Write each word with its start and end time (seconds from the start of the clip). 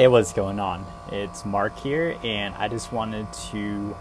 Hey, 0.00 0.08
what's 0.08 0.32
going 0.32 0.58
on? 0.58 0.86
It's 1.12 1.44
Mark 1.44 1.76
here, 1.76 2.16
and 2.24 2.54
I 2.54 2.68
just 2.68 2.90
wanted 2.90 3.30
to 3.50 3.94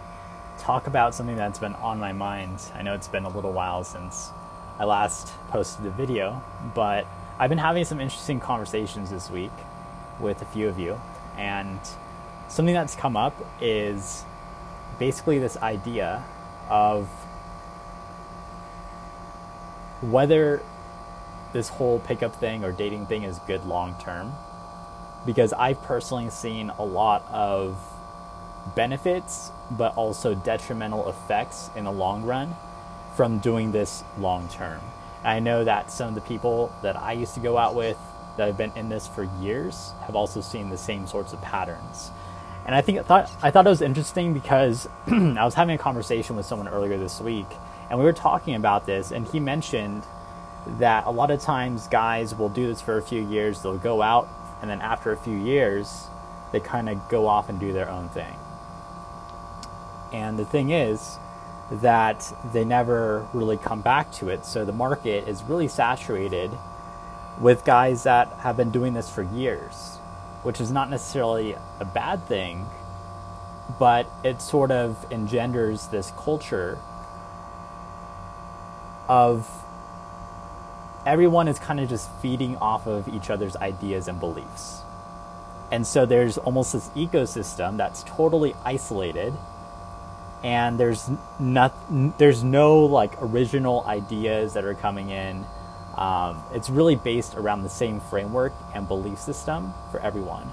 talk 0.58 0.88
about 0.88 1.14
something 1.14 1.36
that's 1.36 1.60
been 1.60 1.74
on 1.74 2.00
my 2.00 2.14
mind. 2.14 2.62
I 2.74 2.84
know 2.84 2.94
it's 2.94 3.10
been 3.10 3.26
a 3.26 3.30
little 3.30 3.52
while 3.52 3.84
since 3.84 4.32
I 4.80 4.86
last 4.86 5.34
posted 5.50 5.86
a 5.86 5.90
video, 5.90 6.42
but 6.74 7.06
I've 7.38 7.50
been 7.50 7.58
having 7.58 7.84
some 7.84 8.00
interesting 8.00 8.40
conversations 8.40 9.10
this 9.10 9.30
week 9.30 9.52
with 10.22 10.42
a 10.42 10.46
few 10.46 10.70
of 10.70 10.80
you, 10.80 10.98
and 11.38 11.82
something 12.48 12.74
that's 12.74 12.96
come 12.96 13.18
up 13.18 13.36
is 13.60 14.24
basically 15.00 15.38
this 15.38 15.58
idea 15.58 16.24
of 16.70 17.10
whether 20.00 20.62
this 21.52 21.68
whole 21.68 22.00
pickup 22.00 22.38
thing 22.38 22.64
or 22.64 22.72
dating 22.72 23.08
thing 23.08 23.24
is 23.24 23.38
good 23.40 23.66
long 23.66 23.96
term. 24.00 24.32
Because 25.26 25.54
I've 25.54 25.82
personally 25.84 26.30
seen 26.30 26.70
a 26.78 26.84
lot 26.84 27.26
of 27.32 27.78
benefits, 28.76 29.52
but 29.72 29.96
also 29.96 30.34
detrimental 30.34 31.10
effects 31.10 31.70
in 31.76 31.86
the 31.86 31.92
long 31.92 32.24
run 32.24 32.56
from 33.16 33.40
doing 33.40 33.72
this 33.72 34.04
long 34.18 34.48
term. 34.50 34.80
I 35.24 35.40
know 35.40 35.64
that 35.64 35.92
some 35.92 36.10
of 36.10 36.16
the 36.16 36.22
people 36.22 36.74
that 36.82 36.96
I 36.96 37.14
used 37.14 37.34
to 37.34 37.40
go 37.40 37.58
out 37.58 37.76
with 37.76 37.98
that 38.38 38.48
have 38.48 38.58
been 38.58 38.72
in 38.76 38.88
this 38.90 39.08
for 39.08 39.24
years 39.42 39.92
have 40.06 40.16
also 40.16 40.40
seen 40.40 40.70
the 40.70 40.78
same 40.78 41.06
sorts 41.06 41.34
of 41.34 41.42
patterns. 41.42 42.12
And 42.66 42.76
I 42.76 42.82
think 42.82 43.00
I 43.00 43.04
thought 43.04 43.32
I 43.42 43.52
thought 43.52 43.66
it 43.66 43.70
was 43.70 43.82
interesting 43.82 44.34
because 44.34 44.88
I 45.08 45.44
was 45.44 45.54
having 45.54 45.76
a 45.76 45.78
conversation 45.78 46.36
with 46.36 46.46
someone 46.46 46.68
earlier 46.68 46.98
this 46.98 47.20
week 47.20 47.48
and 47.90 47.98
we 47.98 48.06
were 48.06 48.14
talking 48.14 48.56
about 48.56 48.86
this 48.86 49.12
and 49.12 49.28
he 49.28 49.40
mentioned 49.40 50.04
that 50.78 51.06
a 51.06 51.10
lot 51.10 51.32
of 51.32 51.42
times 51.42 51.88
guys 51.88 52.36
will 52.36 52.50
do 52.50 52.68
this 52.68 52.82
for 52.82 52.98
a 52.98 53.02
few 53.02 53.28
years, 53.28 53.62
they'll 53.62 53.78
go 53.78 54.02
out 54.02 54.30
and 54.62 54.70
then 54.70 54.82
after 54.82 55.12
a 55.12 55.18
few 55.18 55.38
years 55.38 56.08
they 56.52 56.60
kind 56.60 56.90
of 56.90 57.10
go 57.10 57.28
off 57.28 57.50
and 57.50 57.60
do 57.60 57.72
their 57.74 57.90
own 57.90 58.10
thing. 58.10 58.36
And 60.12 60.40
the 60.40 60.46
thing 60.46 60.72
is 60.72 61.18
that 61.72 62.34
they 62.52 62.66
never 62.66 63.28
really 63.34 63.58
come 63.58 63.82
back 63.82 64.12
to 64.14 64.30
it. 64.30 64.46
So 64.46 64.66
the 64.66 64.72
market 64.72 65.28
is 65.28 65.44
really 65.44 65.68
saturated 65.68 66.52
with 67.40 67.64
guys 67.64 68.04
that 68.04 68.28
have 68.40 68.58
been 68.58 68.72
doing 68.72 68.94
this 68.94 69.10
for 69.10 69.22
years, 69.22 69.98
which 70.44 70.60
is 70.60 70.72
not 70.72 70.90
necessarily 70.90 71.56
a 71.80 71.86
bad 71.86 72.26
thing, 72.28 72.66
but 73.78 74.10
it 74.24 74.42
sort 74.42 74.72
of 74.72 75.06
engenders 75.12 75.88
this 75.88 76.12
culture 76.18 76.80
of 79.08 79.48
everyone 81.06 81.48
is 81.48 81.60
kind 81.60 81.80
of 81.80 81.90
just 81.90 82.10
feeding 82.22 82.58
off 82.58 82.88
of 82.88 83.08
each 83.08 83.30
other's 83.30 83.56
ideas 83.58 84.08
and 84.08 84.20
beliefs. 84.20 84.82
And 85.72 85.86
so 85.86 86.06
there's 86.06 86.38
almost 86.38 86.74
this 86.74 86.90
ecosystem 86.90 87.78
that's 87.78 88.04
totally 88.04 88.56
isolated 88.66 89.34
and 90.44 90.80
there's 90.80 91.10
not 91.38 91.74
there's 92.18 92.46
no 92.46 92.80
like 92.80 93.22
original 93.22 93.84
ideas 93.86 94.54
that 94.54 94.64
are 94.64 94.74
coming 94.74 95.10
in 95.10 95.46
um, 96.00 96.42
it's 96.54 96.70
really 96.70 96.96
based 96.96 97.36
around 97.36 97.64
the 97.64 97.70
same 97.70 98.00
framework 98.00 98.54
and 98.74 98.88
belief 98.88 99.20
system 99.20 99.74
for 99.92 100.00
everyone. 100.00 100.50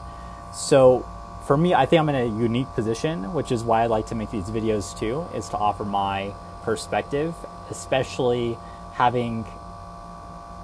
So 0.53 1.07
for 1.47 1.57
me, 1.57 1.73
I 1.73 1.87
think 1.87 2.01
I'm 2.01 2.09
in 2.09 2.17
a 2.17 2.25
unique 2.25 2.67
position, 2.75 3.33
which 3.33 3.53
is 3.53 3.63
why 3.63 3.85
I 3.85 3.87
like 3.87 4.07
to 4.07 4.17
make 4.17 4.33
these 4.33 4.51
videos 4.51 4.99
too, 4.99 5.25
is 5.35 5.49
to 5.51 5.57
offer 5.57 5.85
my 5.85 6.35
perspective, 6.63 7.33
especially 7.71 8.59
having 8.95 9.45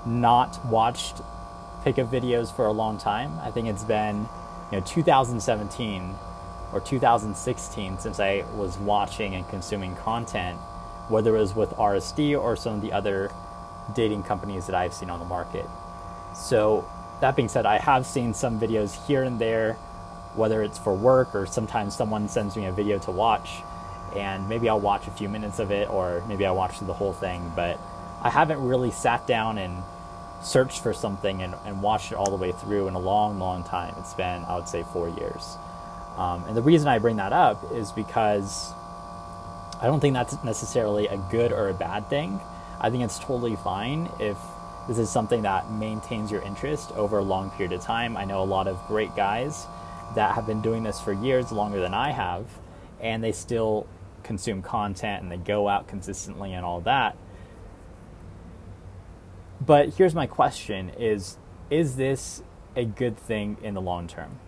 not 0.05 0.65
watched 0.67 1.21
pickup 1.85 2.11
videos 2.11 2.55
for 2.55 2.67
a 2.67 2.73
long 2.73 2.99
time. 2.99 3.39
I 3.43 3.51
think 3.51 3.69
it's 3.69 3.85
been, 3.85 4.29
you 4.71 4.79
know, 4.79 4.85
2017 4.85 6.15
or 6.73 6.81
2016 6.81 7.99
since 7.99 8.21
I 8.21 8.45
was 8.55 8.79
watching 8.79 9.35
and 9.35 9.49
consuming 9.49 9.95
content, 9.97 10.59
whether 11.09 11.37
it 11.37 11.41
was 11.41 11.55
with 11.55 11.71
RSD 11.71 12.41
or 12.41 12.57
some 12.57 12.75
of 12.75 12.81
the 12.81 12.93
other 12.93 13.31
dating 13.95 14.23
companies 14.23 14.67
that 14.67 14.75
I've 14.75 14.95
seen 14.95 15.11
on 15.11 15.19
the 15.19 15.25
market. 15.25 15.67
So, 16.35 16.89
that 17.21 17.37
being 17.37 17.49
said, 17.49 17.67
I 17.67 17.79
have 17.79 18.07
seen 18.07 18.35
some 18.35 18.59
videos 18.59 19.07
here 19.07 19.23
and 19.23 19.39
there, 19.39 19.75
whether 20.35 20.63
it's 20.63 20.79
for 20.79 20.95
work 20.95 21.35
or 21.35 21.47
sometimes 21.47 21.95
someone 21.95 22.29
sends 22.29 22.57
me 22.57 22.65
a 22.65 22.73
video 22.73 22.99
to 23.01 23.11
watch, 23.11 23.63
and 24.17 24.49
maybe 24.49 24.69
I'll 24.69 24.81
watch 24.81 25.07
a 25.07 25.11
few 25.11 25.29
minutes 25.29 25.59
of 25.59 25.71
it 25.71 25.89
or 25.89 26.23
maybe 26.27 26.47
I'll 26.47 26.57
watch 26.57 26.81
the 26.81 26.93
whole 26.93 27.13
thing, 27.13 27.53
but 27.55 27.79
I 28.23 28.31
haven't 28.31 28.65
really 28.65 28.91
sat 28.93 29.27
down 29.27 29.59
and 29.59 29.83
searched 30.43 30.83
for 30.83 30.93
something 30.93 31.43
and, 31.43 31.55
and 31.67 31.83
watched 31.83 32.13
it 32.13 32.15
all 32.17 32.31
the 32.31 32.37
way 32.37 32.53
through 32.53 32.89
in 32.89 32.95
a 32.95 32.99
long, 32.99 33.39
long 33.39 33.65
time. 33.65 33.95
It's 33.99 34.15
been, 34.15 34.45
I 34.45 34.57
would 34.57 34.69
say, 34.69 34.85
four 34.93 35.09
years. 35.09 35.57
Um, 36.17 36.45
and 36.47 36.57
the 36.57 36.63
reason 36.63 36.89
I 36.89 36.99
bring 36.99 37.17
that 37.17 37.33
up 37.33 37.73
is 37.73 37.91
because 37.93 38.73
I 39.81 39.87
don't 39.87 40.01
think 40.01 40.15
that's 40.15 40.43
necessarily 40.45 41.09
a 41.09 41.17
good 41.31 41.53
or 41.53 41.69
a 41.69 41.75
bad 41.75 42.09
thing. 42.09 42.41
I 42.81 42.91
think 42.91 43.03
it's 43.03 43.19
totally 43.19 43.57
fine 43.57 44.09
if 44.21 44.37
this 44.89 44.99
is 44.99 45.11
something 45.11 45.43
that 45.43 45.71
maintains 45.71 46.31
your 46.31 46.43
interest 46.43 46.93
over 46.93 47.19
a 47.19 47.23
long 47.23 47.51
period 47.51 47.73
of 47.73 47.81
time. 47.83 48.17
I 48.17 48.25
know 48.25 48.43
a 48.43 48.45
lot 48.45 48.67
of 48.67 48.85
great 48.87 49.15
guys 49.17 49.67
that 50.15 50.35
have 50.35 50.47
been 50.47 50.61
doing 50.61 50.83
this 50.83 51.01
for 51.01 51.13
years, 51.13 51.53
longer 51.53 51.81
than 51.81 51.95
I 51.95 52.11
have, 52.11 52.47
and 53.01 53.23
they 53.23 53.33
still 53.33 53.87
consume 54.23 54.63
content 54.63 55.23
and 55.23 55.33
they 55.33 55.37
go 55.37 55.69
out 55.69 55.89
consistently 55.89 56.53
and 56.53 56.65
all 56.65 56.81
that. 56.83 57.17
But 59.65 59.91
here's 59.95 60.15
my 60.15 60.27
question 60.27 60.91
is 60.99 61.39
is 61.71 61.97
this 61.97 62.43
a 62.75 62.85
good 62.85 63.17
thing 63.17 63.57
in 63.63 63.75
the 63.75 63.81
long 63.81 64.09
term? 64.09 64.41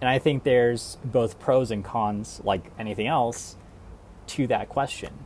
And 0.00 0.10
I 0.10 0.18
think 0.18 0.42
there's 0.42 0.98
both 1.04 1.38
pros 1.38 1.70
and 1.70 1.84
cons 1.84 2.40
like 2.44 2.70
anything 2.78 3.06
else 3.06 3.56
to 4.28 4.46
that 4.48 4.68
question. 4.68 5.24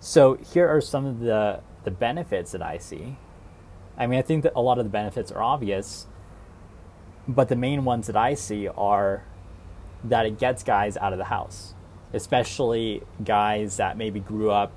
So 0.00 0.34
here 0.34 0.68
are 0.68 0.80
some 0.80 1.06
of 1.06 1.20
the 1.20 1.60
the 1.84 1.90
benefits 1.90 2.52
that 2.52 2.62
I 2.62 2.78
see. 2.78 3.16
I 3.96 4.06
mean, 4.06 4.18
I 4.18 4.22
think 4.22 4.42
that 4.42 4.52
a 4.56 4.60
lot 4.60 4.78
of 4.78 4.84
the 4.84 4.90
benefits 4.90 5.30
are 5.30 5.42
obvious, 5.42 6.06
but 7.28 7.48
the 7.48 7.56
main 7.56 7.84
ones 7.84 8.06
that 8.06 8.16
I 8.16 8.34
see 8.34 8.66
are 8.68 9.24
that 10.04 10.26
it 10.26 10.38
gets 10.38 10.62
guys 10.62 10.96
out 10.96 11.12
of 11.12 11.18
the 11.18 11.26
house, 11.26 11.74
especially 12.12 13.02
guys 13.22 13.76
that 13.76 13.96
maybe 13.96 14.20
grew 14.20 14.50
up 14.50 14.72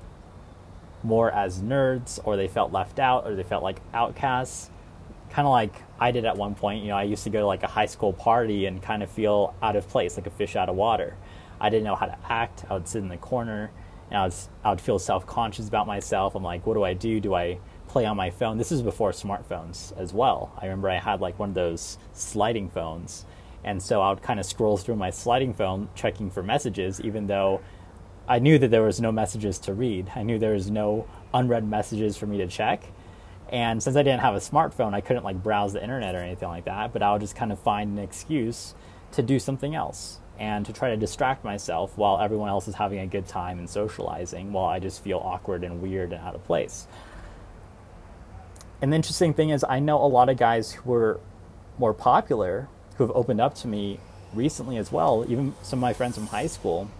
more 1.04 1.30
as 1.30 1.60
nerds 1.60 2.18
or 2.24 2.36
they 2.36 2.48
felt 2.48 2.72
left 2.72 2.98
out 2.98 3.26
or 3.26 3.34
they 3.34 3.42
felt 3.42 3.62
like 3.62 3.80
outcasts. 3.92 4.70
Kind 5.30 5.46
of 5.46 5.52
like 5.52 5.82
I 5.98 6.10
did 6.10 6.24
at 6.24 6.36
one 6.36 6.54
point. 6.54 6.82
You 6.82 6.88
know, 6.88 6.96
I 6.96 7.02
used 7.04 7.24
to 7.24 7.30
go 7.30 7.40
to 7.40 7.46
like 7.46 7.62
a 7.62 7.68
high 7.68 7.86
school 7.86 8.12
party 8.12 8.66
and 8.66 8.82
kind 8.82 9.02
of 9.02 9.10
feel 9.10 9.54
out 9.62 9.76
of 9.76 9.88
place, 9.88 10.16
like 10.16 10.26
a 10.26 10.30
fish 10.30 10.56
out 10.56 10.68
of 10.68 10.76
water. 10.76 11.16
I 11.60 11.70
didn't 11.70 11.84
know 11.84 11.96
how 11.96 12.06
to 12.06 12.18
act. 12.28 12.64
I 12.70 12.74
would 12.74 12.88
sit 12.88 13.02
in 13.02 13.08
the 13.08 13.16
corner 13.16 13.70
and 14.10 14.18
I, 14.18 14.24
was, 14.24 14.48
I 14.62 14.70
would 14.70 14.80
feel 14.80 14.98
self 14.98 15.26
conscious 15.26 15.68
about 15.68 15.86
myself. 15.86 16.34
I'm 16.34 16.42
like, 16.42 16.66
what 16.66 16.74
do 16.74 16.84
I 16.84 16.94
do? 16.94 17.20
Do 17.20 17.34
I 17.34 17.58
play 17.88 18.06
on 18.06 18.16
my 18.16 18.30
phone? 18.30 18.58
This 18.58 18.72
is 18.72 18.82
before 18.82 19.12
smartphones 19.12 19.96
as 19.98 20.12
well. 20.12 20.52
I 20.60 20.66
remember 20.66 20.90
I 20.90 20.98
had 20.98 21.20
like 21.20 21.38
one 21.38 21.50
of 21.50 21.54
those 21.54 21.98
sliding 22.12 22.68
phones. 22.68 23.24
And 23.64 23.82
so 23.82 24.02
I 24.02 24.10
would 24.10 24.22
kind 24.22 24.38
of 24.38 24.46
scroll 24.46 24.76
through 24.76 24.96
my 24.96 25.10
sliding 25.10 25.54
phone 25.54 25.88
checking 25.94 26.30
for 26.30 26.42
messages, 26.42 27.00
even 27.00 27.26
though 27.26 27.60
I 28.26 28.38
knew 28.38 28.58
that 28.58 28.70
there 28.70 28.82
was 28.82 29.00
no 29.00 29.12
messages 29.12 29.58
to 29.60 29.74
read. 29.74 30.10
I 30.16 30.22
knew 30.22 30.38
there 30.38 30.54
was 30.54 30.70
no 30.70 31.06
unread 31.32 31.68
messages 31.68 32.16
for 32.16 32.26
me 32.26 32.38
to 32.38 32.46
check. 32.46 32.84
And 33.50 33.82
since 33.82 33.96
I 33.96 34.02
didn't 34.02 34.20
have 34.20 34.34
a 34.34 34.38
smartphone, 34.38 34.94
I 34.94 35.00
couldn't 35.00 35.24
like 35.24 35.42
browse 35.42 35.74
the 35.74 35.82
internet 35.82 36.14
or 36.14 36.18
anything 36.18 36.48
like 36.48 36.64
that, 36.64 36.92
but 36.92 37.02
I 37.02 37.12
would 37.12 37.20
just 37.20 37.36
kind 37.36 37.52
of 37.52 37.58
find 37.58 37.98
an 37.98 38.02
excuse 38.02 38.74
to 39.12 39.22
do 39.22 39.38
something 39.38 39.74
else 39.74 40.18
and 40.38 40.66
to 40.66 40.72
try 40.72 40.90
to 40.90 40.96
distract 40.96 41.44
myself 41.44 41.96
while 41.96 42.18
everyone 42.18 42.48
else 42.48 42.66
is 42.66 42.74
having 42.74 42.98
a 42.98 43.06
good 43.06 43.28
time 43.28 43.58
and 43.58 43.68
socializing 43.68 44.52
while 44.52 44.66
I 44.66 44.80
just 44.80 45.02
feel 45.02 45.18
awkward 45.18 45.62
and 45.62 45.80
weird 45.80 46.12
and 46.12 46.22
out 46.22 46.34
of 46.34 46.44
place. 46.44 46.88
And 48.82 48.92
the 48.92 48.96
interesting 48.96 49.34
thing 49.34 49.50
is, 49.50 49.64
I 49.68 49.78
know 49.78 50.02
a 50.02 50.08
lot 50.08 50.28
of 50.28 50.36
guys 50.36 50.72
who 50.72 50.90
were 50.90 51.20
more 51.78 51.94
popular 51.94 52.68
who 52.96 53.04
have 53.06 53.14
opened 53.14 53.40
up 53.40 53.54
to 53.56 53.68
me 53.68 54.00
recently 54.32 54.76
as 54.78 54.90
well, 54.90 55.24
even 55.28 55.54
some 55.62 55.78
of 55.78 55.82
my 55.82 55.92
friends 55.92 56.16
from 56.16 56.26
high 56.26 56.46
school, 56.46 56.90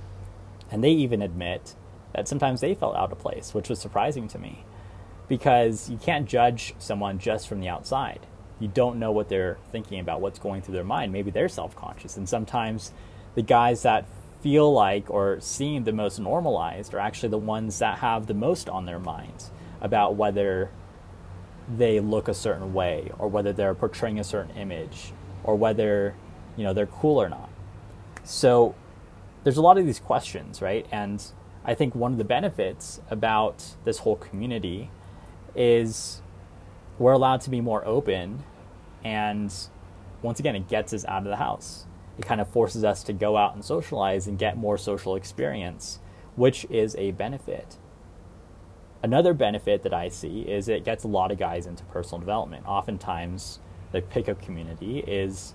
and 0.75 0.83
they 0.83 0.91
even 0.91 1.23
admit 1.23 1.77
that 2.15 2.27
sometimes 2.27 2.61
they 2.61 2.75
felt 2.75 2.97
out 2.97 3.13
of 3.13 3.19
place, 3.21 3.55
which 3.55 3.69
was 3.69 3.79
surprising 3.79 4.27
to 4.27 4.41
me 4.41 4.65
because 5.29 5.89
you 5.89 5.97
can't 5.97 6.29
judge 6.29 6.75
someone 6.81 7.21
just 7.21 7.47
from 7.47 7.61
the 7.61 7.69
outside. 7.69 8.27
You 8.59 8.67
don't 8.67 8.99
know 8.99 9.13
what 9.13 9.29
they're 9.29 9.57
thinking 9.71 10.01
about, 10.01 10.21
what's 10.21 10.41
going 10.41 10.63
through 10.63 10.75
their 10.75 10.83
mind. 10.83 11.13
Maybe 11.13 11.31
they're 11.31 11.49
self 11.49 11.77
conscious, 11.77 12.17
and 12.17 12.29
sometimes 12.29 12.93
the 13.37 13.43
guys 13.43 13.83
that 13.83 14.05
feel 14.43 14.73
like 14.73 15.09
or 15.11 15.39
seem 15.41 15.85
the 15.85 15.93
most 15.93 16.19
normalized 16.19 16.93
are 16.93 16.99
actually 16.99 17.29
the 17.29 17.39
ones 17.39 17.79
that 17.79 17.99
have 17.99 18.27
the 18.27 18.35
most 18.35 18.69
on 18.69 18.85
their 18.85 18.99
minds 18.99 19.53
about 19.81 20.17
whether 20.17 20.71
they 21.77 22.01
look 22.01 22.27
a 22.27 22.35
certain 22.35 22.75
way 22.75 23.13
or 23.21 23.29
whether 23.29 23.53
they're 23.53 23.77
portraying 23.77 24.19
a 24.19 24.25
certain 24.25 24.57
image 24.57 25.13
or 25.45 25.55
whether 25.55 26.17
you 26.57 26.65
know 26.65 26.75
they're 26.75 26.87
cool 26.87 27.23
or 27.23 27.29
not 27.29 27.49
so 28.25 28.75
there's 29.45 29.57
a 29.57 29.63
lot 29.63 29.79
of 29.79 29.87
these 29.87 30.01
questions 30.01 30.61
right 30.61 30.87
and 30.91 31.27
i 31.65 31.75
think 31.75 31.95
one 31.95 32.13
of 32.13 32.19
the 32.19 32.25
benefits 32.25 33.01
about 33.11 33.77
this 33.85 33.99
whole 33.99 34.17
community 34.17 34.91
is 35.55 36.21
we're 36.99 37.13
allowed 37.13 37.41
to 37.41 37.51
be 37.51 37.61
more 37.61 37.85
open 37.87 38.43
and 39.05 39.55
once 40.25 40.41
again, 40.41 40.57
it 40.57 40.69
gets 40.69 40.93
us 40.95 41.05
out 41.05 41.23
of 41.23 41.29
the 41.29 41.37
house. 41.37 41.85
It 42.19 42.25
kind 42.25 42.41
of 42.41 42.49
forces 42.49 42.83
us 42.83 43.03
to 43.05 43.13
go 43.13 43.37
out 43.37 43.55
and 43.55 43.63
socialize 43.63 44.27
and 44.27 44.39
get 44.39 44.57
more 44.57 44.79
social 44.79 45.17
experience, 45.17 46.01
which 46.35 46.65
is 46.71 46.97
a 46.97 47.11
benefit. 47.13 47.77
Another 49.03 49.35
benefit 49.35 49.83
that 49.83 49.93
I 49.93 50.09
see 50.09 50.41
is 50.41 50.67
it 50.67 50.83
gets 50.83 51.05
a 51.05 51.09
lot 51.09 51.31
of 51.31 51.39
guys 51.39 51.67
into 51.67 51.85
personal 51.85 52.21
development. 52.21 52.67
Oftentimes, 52.67 53.61
the 53.93 54.01
pickup 54.01 54.41
community 54.41 55.01
is 55.01 55.55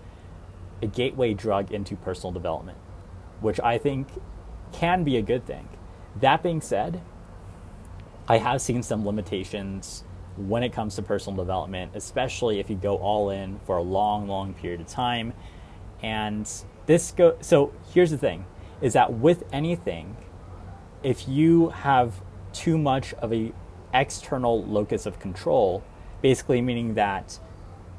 a 0.83 0.87
gateway 0.87 1.33
drug 1.33 1.71
into 1.71 1.95
personal 1.95 2.31
development, 2.31 2.77
which 3.41 3.59
I 3.59 3.77
think 3.77 4.07
can 4.71 5.03
be 5.03 5.17
a 5.17 5.21
good 5.21 5.45
thing. 5.45 5.67
That 6.19 6.43
being 6.43 6.61
said, 6.61 7.01
I 8.27 8.37
have 8.37 8.61
seen 8.61 8.83
some 8.83 9.05
limitations 9.05 10.03
when 10.37 10.63
it 10.63 10.71
comes 10.71 10.95
to 10.95 11.01
personal 11.01 11.37
development, 11.37 11.91
especially 11.95 12.59
if 12.59 12.69
you 12.69 12.75
go 12.75 12.97
all 12.97 13.29
in 13.29 13.59
for 13.65 13.77
a 13.77 13.81
long, 13.81 14.27
long 14.27 14.53
period 14.53 14.81
of 14.81 14.87
time. 14.87 15.33
And 16.01 16.49
this 16.85 17.11
go 17.11 17.37
so 17.41 17.73
here's 17.93 18.11
the 18.11 18.17
thing 18.17 18.45
is 18.81 18.93
that 18.93 19.13
with 19.13 19.43
anything, 19.51 20.15
if 21.03 21.27
you 21.27 21.69
have 21.69 22.21
too 22.53 22.77
much 22.77 23.13
of 23.15 23.33
a 23.33 23.51
external 23.93 24.63
locus 24.63 25.05
of 25.05 25.19
control, 25.19 25.83
basically 26.21 26.61
meaning 26.61 26.93
that 26.93 27.39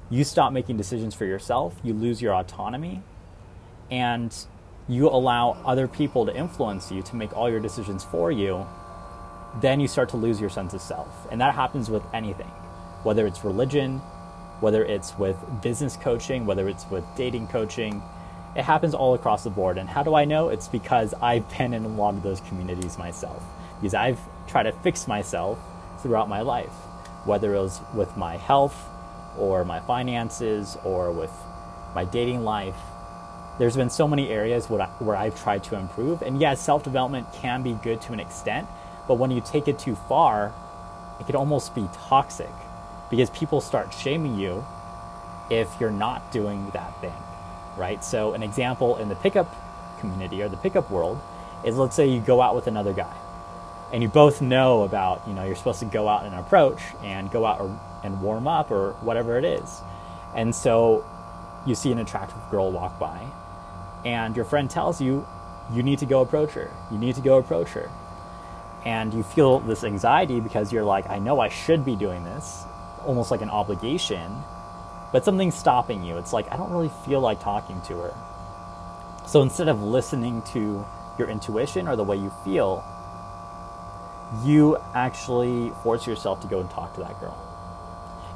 you 0.08 0.25
stop 0.25 0.52
making 0.52 0.76
decisions 0.76 1.14
for 1.14 1.25
yourself, 1.25 1.76
you 1.82 1.94
lose 1.94 2.22
your 2.22 2.34
autonomy, 2.34 3.02
and 3.90 4.34
you 4.90 5.08
allow 5.08 5.56
other 5.64 5.87
people 5.88 6.26
to 6.26 6.34
influence 6.37 6.90
you 6.90 7.02
to 7.02 7.16
make 7.16 7.37
all 7.37 7.50
your 7.50 7.60
decisions 7.60 8.04
for 8.04 8.31
you, 8.31 8.66
then 9.60 9.81
you 9.81 9.88
start 9.88 10.08
to 10.10 10.16
lose 10.16 10.40
your 10.40 10.50
sense 10.50 10.75
of 10.75 10.81
self. 10.81 11.08
And 11.31 11.40
that 11.40 11.54
happens 11.54 11.90
with 11.90 12.02
anything, 12.12 12.50
whether 13.02 13.26
it's 13.26 13.44
religion, 13.44 13.98
whether 14.60 14.84
it's 14.84 15.16
with 15.19 15.37
business 15.62 15.96
coaching, 15.96 16.46
whether 16.46 16.69
it's 16.69 16.88
with 16.90 17.04
dating 17.16 17.48
coaching. 17.48 18.02
It 18.56 18.62
happens 18.64 18.94
all 18.94 19.14
across 19.14 19.44
the 19.44 19.50
board. 19.50 19.78
And 19.78 19.88
how 19.88 20.02
do 20.02 20.14
I 20.14 20.25
know? 20.25 20.48
It's 20.48 20.69
because 20.69 21.14
I've 21.14 21.48
been 21.56 21.72
in 21.72 21.84
a 21.84 21.88
lot 21.88 22.14
of 22.14 22.22
those 22.22 22.40
communities 22.40 22.98
myself. 22.98 23.43
Because 23.81 23.94
I've 23.94 24.20
tried 24.48 24.64
to 24.64 24.72
fix 24.72 25.06
myself 25.06 25.58
throughout 26.02 26.28
my 26.28 26.40
life, 26.40 26.72
whether 27.25 27.54
it 27.54 27.60
was 27.60 27.81
with 27.94 28.16
my 28.16 28.36
health, 28.36 28.76
or 29.38 29.64
my 29.64 29.81
finances 29.81 30.76
or 30.84 31.12
with 31.12 31.32
my 31.94 32.04
dating 32.04 32.44
life. 32.44 32.76
There's 33.60 33.76
been 33.76 33.90
so 33.90 34.08
many 34.08 34.30
areas 34.30 34.70
where 34.70 35.16
I've 35.16 35.38
tried 35.42 35.64
to 35.64 35.76
improve. 35.76 36.22
And 36.22 36.40
yes, 36.40 36.62
self 36.62 36.82
development 36.82 37.30
can 37.34 37.62
be 37.62 37.74
good 37.74 38.00
to 38.00 38.14
an 38.14 38.18
extent, 38.18 38.66
but 39.06 39.18
when 39.18 39.30
you 39.30 39.42
take 39.42 39.68
it 39.68 39.78
too 39.78 39.96
far, 40.08 40.54
it 41.20 41.26
could 41.26 41.34
almost 41.34 41.74
be 41.74 41.86
toxic 41.92 42.48
because 43.10 43.28
people 43.28 43.60
start 43.60 43.92
shaming 43.92 44.38
you 44.38 44.64
if 45.50 45.68
you're 45.78 45.90
not 45.90 46.32
doing 46.32 46.70
that 46.70 46.98
thing, 47.02 47.12
right? 47.76 48.02
So, 48.02 48.32
an 48.32 48.42
example 48.42 48.96
in 48.96 49.10
the 49.10 49.14
pickup 49.16 49.54
community 49.98 50.42
or 50.42 50.48
the 50.48 50.56
pickup 50.56 50.90
world 50.90 51.20
is 51.62 51.76
let's 51.76 51.94
say 51.94 52.08
you 52.08 52.22
go 52.22 52.40
out 52.40 52.54
with 52.54 52.66
another 52.66 52.94
guy 52.94 53.14
and 53.92 54.02
you 54.02 54.08
both 54.08 54.40
know 54.40 54.84
about, 54.84 55.20
you 55.28 55.34
know, 55.34 55.44
you're 55.44 55.54
supposed 55.54 55.80
to 55.80 55.84
go 55.84 56.08
out 56.08 56.24
and 56.24 56.34
approach 56.34 56.80
and 57.04 57.30
go 57.30 57.44
out 57.44 57.68
and 58.04 58.22
warm 58.22 58.48
up 58.48 58.70
or 58.70 58.92
whatever 59.02 59.36
it 59.36 59.44
is. 59.44 59.82
And 60.34 60.54
so 60.54 61.04
you 61.66 61.74
see 61.74 61.92
an 61.92 61.98
attractive 61.98 62.38
girl 62.50 62.72
walk 62.72 62.98
by, 62.98 63.26
and 64.05 64.37
your 64.37 64.44
friend 64.44 64.70
tells 64.70 65.00
you, 65.00 65.26
you 65.73 65.82
need 65.82 65.99
to 66.00 66.06
go 66.06 66.20
approach 66.20 66.52
her. 66.52 66.70
You 66.91 66.99
need 66.99 67.14
to 67.17 67.20
go 67.20 67.38
approach 67.38 67.69
her. 67.70 67.91
And 68.85 69.12
you 69.12 69.23
feel 69.23 69.61
this 69.61 69.85
anxiety 69.85 70.41
because 70.41 70.73
you're 70.73 70.85
like, 70.85 71.08
I 71.11 71.19
know 71.19 71.41
I 71.41 71.49
should 71.49 71.85
be 71.85 71.97
doing 71.97 72.25
this, 72.25 72.64
almost 73.05 73.31
like 73.31 73.43
an 73.43 73.50
obligation, 73.50 74.43
but 75.12 75.25
something's 75.25 75.55
stopping 75.55 76.02
you. 76.02 76.17
It's 76.17 76.32
like, 76.32 76.50
I 76.50 76.56
don't 76.56 76.70
really 76.70 76.91
feel 77.05 77.20
like 77.20 77.41
talking 77.41 77.81
to 77.82 77.99
her. 77.99 78.14
So 79.26 79.43
instead 79.43 79.69
of 79.69 79.82
listening 79.82 80.43
to 80.53 80.85
your 81.19 81.29
intuition 81.29 81.87
or 81.87 81.96
the 81.96 82.05
way 82.05 82.17
you 82.17 82.32
feel, 82.44 82.85
you 84.43 84.79
actually 84.94 85.73
force 85.82 86.06
yourself 86.06 86.41
to 86.41 86.46
go 86.46 86.61
and 86.61 86.70
talk 86.70 86.94
to 86.94 87.00
that 87.00 87.20
girl. 87.20 87.37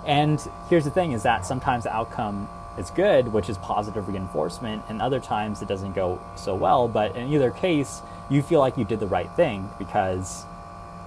And 0.05 0.47
here's 0.69 0.85
the 0.85 0.91
thing 0.91 1.13
is 1.13 1.23
that 1.23 1.47
sometimes 1.47 1.85
the 1.85 1.95
outcome 1.95 2.49
is 2.79 2.91
good, 2.91 3.29
which 3.29 3.49
is 3.49 3.59
positive 3.59 4.09
reinforcement, 4.09 4.83
and 4.89 5.01
other 5.01 5.21
times 5.21 5.63
it 5.63 5.69
doesn't 5.69 5.95
go 5.95 6.21
so 6.37 6.55
well. 6.55 6.89
But 6.89 7.17
in 7.17 7.33
either 7.33 7.51
case, 7.51 8.03
you 8.29 8.43
feel 8.43 8.61
like 8.61 8.77
you 8.77 8.85
did 8.85 9.01
the 9.01 9.07
right 9.07 9.31
thing 9.33 9.69
because 9.79 10.45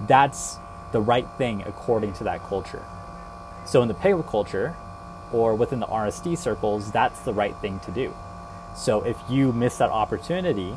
that's 0.06 0.58
the 0.92 1.00
right 1.00 1.28
thing 1.36 1.62
according 1.66 2.12
to 2.14 2.24
that 2.24 2.42
culture. 2.44 2.84
So 3.66 3.82
in 3.82 3.88
the 3.88 3.94
pickup 3.94 4.26
culture, 4.28 4.76
or 5.32 5.54
within 5.54 5.80
the 5.80 5.86
RSD 5.86 6.38
circles, 6.38 6.90
that's 6.90 7.20
the 7.20 7.34
right 7.34 7.54
thing 7.56 7.80
to 7.80 7.90
do. 7.90 8.14
So 8.74 9.02
if 9.02 9.16
you 9.28 9.52
miss 9.52 9.76
that 9.78 9.90
opportunity, 9.90 10.76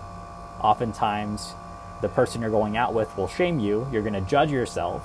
oftentimes 0.60 1.54
the 2.02 2.10
person 2.10 2.42
you're 2.42 2.50
going 2.50 2.76
out 2.76 2.94
with 2.94 3.16
will 3.16 3.28
shame 3.28 3.60
you. 3.60 3.88
You're 3.92 4.02
going 4.02 4.14
to 4.14 4.22
judge 4.22 4.52
yourself 4.52 5.04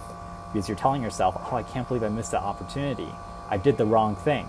because 0.52 0.68
you're 0.68 0.76
telling 0.76 1.02
yourself, 1.02 1.36
oh, 1.38 1.56
I 1.56 1.62
can't 1.62 1.86
believe 1.86 2.02
I 2.02 2.08
missed 2.08 2.30
that 2.32 2.42
opportunity. 2.42 3.08
I 3.50 3.58
did 3.58 3.76
the 3.76 3.86
wrong 3.86 4.16
thing. 4.16 4.48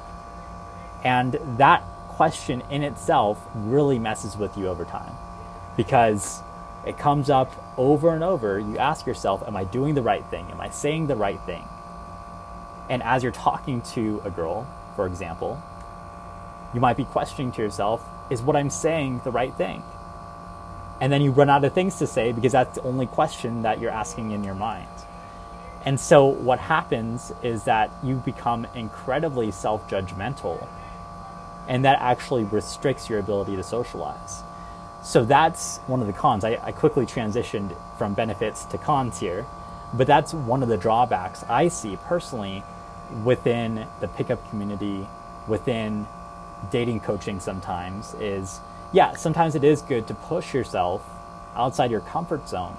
And 1.04 1.40
that 1.58 1.84
question 2.10 2.62
in 2.70 2.84
itself 2.84 3.40
really 3.54 4.00
messes 4.00 4.36
with 4.36 4.58
you 4.58 4.68
over 4.68 4.86
time 4.86 5.14
because 5.76 6.42
it 6.86 6.98
comes 6.98 7.30
up 7.30 7.52
over 7.78 8.14
and 8.14 8.24
over. 8.24 8.60
You 8.60 8.78
ask 8.78 9.06
yourself, 9.06 9.44
Am 9.48 9.56
I 9.56 9.64
doing 9.66 9.94
the 9.94 10.02
right 10.02 10.26
thing? 10.26 10.48
Am 10.52 10.60
I 10.60 10.70
saying 10.70 11.08
the 11.08 11.16
right 11.16 11.40
thing? 11.42 11.68
And 12.90 13.04
as 13.04 13.24
you're 13.24 13.32
talking 13.32 13.82
to 13.94 14.22
a 14.26 14.32
girl, 14.32 14.68
for 14.96 15.06
example, 15.06 15.62
you 16.74 16.80
might 16.80 16.98
be 16.98 17.06
questioning 17.06 17.52
to 17.54 17.62
yourself, 17.62 18.04
Is 18.30 18.42
what 18.42 18.56
I'm 18.56 18.70
saying 18.70 19.22
the 19.24 19.32
right 19.32 19.54
thing? 19.54 19.84
And 21.00 21.14
then 21.14 21.22
you 21.22 21.32
run 21.32 21.50
out 21.50 21.64
of 21.64 21.74
things 21.74 21.98
to 22.00 22.08
say 22.08 22.32
because 22.32 22.54
that's 22.54 22.76
the 22.76 22.84
only 22.84 23.06
question 23.06 23.62
that 23.62 23.80
you're 23.80 23.92
asking 23.92 24.32
in 24.32 24.44
your 24.44 24.56
mind. 24.56 24.88
And 25.86 26.00
so 26.00 26.26
what 26.26 26.60
happens 26.60 27.32
is 27.44 27.64
that 27.66 27.92
you 28.04 28.16
become 28.16 28.66
incredibly 28.76 29.52
self 29.52 29.88
judgmental, 29.90 30.68
and 31.68 31.86
that 31.86 32.00
actually 32.02 32.44
restricts 32.44 33.10
your 33.10 33.20
ability 33.20 33.56
to 33.56 33.64
socialize. 33.64 34.44
So 35.04 35.24
that's 35.24 35.78
one 35.88 36.02
of 36.02 36.08
the 36.08 36.14
cons. 36.14 36.44
I, 36.44 36.60
I, 36.62 36.72
quickly 36.72 37.06
transitioned 37.06 37.76
from 37.98 38.14
benefits 38.14 38.66
to 38.66 38.78
cons 38.78 39.20
here, 39.20 39.46
but 39.94 40.08
that's 40.08 40.34
one 40.34 40.64
of 40.64 40.70
the 40.70 40.78
drawbacks 40.78 41.44
I 41.48 41.68
see 41.68 41.98
personally 42.06 42.64
within 43.24 43.88
the 44.00 44.08
pickup 44.08 44.50
community, 44.50 45.08
within 45.48 46.08
dating 46.72 47.02
coaching 47.02 47.40
sometimes 47.40 48.14
is 48.16 48.60
yeah, 48.92 49.16
sometimes 49.16 49.56
it 49.56 49.64
is 49.64 49.82
good 49.82 50.08
to 50.08 50.14
push 50.14 50.54
yourself 50.54 51.04
outside 51.56 51.92
your 51.92 52.02
comfort 52.02 52.48
zone 52.48 52.76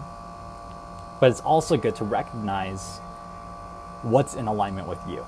but 1.20 1.30
it's 1.30 1.40
also 1.40 1.76
good 1.76 1.96
to 1.96 2.04
recognize 2.04 2.98
what's 4.02 4.34
in 4.34 4.46
alignment 4.46 4.86
with 4.86 5.00
you 5.08 5.26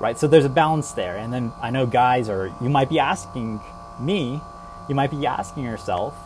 right? 0.00 0.18
So 0.18 0.26
there's 0.26 0.44
a 0.44 0.48
balance 0.50 0.92
there. 0.92 1.16
And 1.16 1.32
then 1.32 1.52
i 1.62 1.70
know 1.70 1.86
guys 1.86 2.28
are 2.28 2.52
you 2.60 2.68
might 2.68 2.88
be 2.88 2.98
asking 2.98 3.60
me 4.00 4.40
you 4.88 4.94
might 4.94 5.10
be 5.10 5.24
asking 5.26 5.62
yourself 5.62 6.16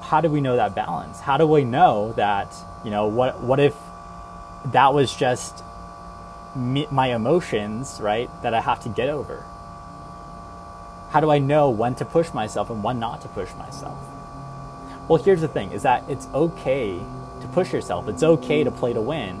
how 0.00 0.20
do 0.20 0.28
we 0.28 0.40
know 0.40 0.56
that 0.56 0.74
balance? 0.74 1.20
How 1.20 1.36
do 1.36 1.46
we 1.46 1.64
know 1.64 2.12
that 2.12 2.54
you 2.84 2.90
know 2.90 3.06
what 3.06 3.40
what 3.40 3.60
if 3.60 3.74
that 4.66 4.92
was 4.94 5.14
just 5.14 5.64
me, 6.54 6.86
my 6.90 7.14
emotions 7.14 7.98
right 8.00 8.30
that 8.42 8.54
i 8.54 8.60
have 8.60 8.82
to 8.82 8.88
get 8.88 9.08
over? 9.08 9.44
How 11.10 11.20
do 11.20 11.30
i 11.30 11.38
know 11.38 11.70
when 11.70 11.94
to 11.96 12.04
push 12.04 12.32
myself 12.32 12.70
and 12.70 12.82
when 12.82 12.98
not 12.98 13.20
to 13.22 13.28
push 13.28 13.52
myself? 13.54 13.98
Well, 15.08 15.22
here's 15.22 15.40
the 15.40 15.48
thing 15.48 15.72
is 15.72 15.82
that 15.82 16.04
it's 16.08 16.28
okay 16.32 17.00
to 17.40 17.48
push 17.48 17.72
yourself. 17.72 18.08
It's 18.08 18.22
okay 18.22 18.64
to 18.64 18.70
play 18.70 18.92
to 18.92 19.00
win. 19.00 19.40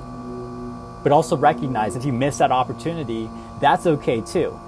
But 1.02 1.12
also 1.12 1.36
recognize 1.36 1.96
if 1.96 2.04
you 2.04 2.12
miss 2.12 2.38
that 2.38 2.52
opportunity, 2.52 3.28
that's 3.60 3.86
okay 3.86 4.20
too. 4.20 4.58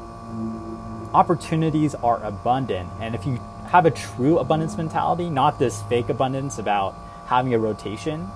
Opportunities 1.12 1.94
are 1.96 2.22
abundant. 2.24 2.90
And 3.00 3.14
if 3.14 3.24
you 3.24 3.40
have 3.70 3.86
a 3.86 3.90
true 3.90 4.38
abundance 4.38 4.76
mentality, 4.76 5.30
not 5.30 5.58
this 5.58 5.82
fake 5.82 6.08
abundance 6.08 6.58
about 6.58 6.94
having 7.26 7.54
a 7.54 7.58
rotation, 7.58 8.28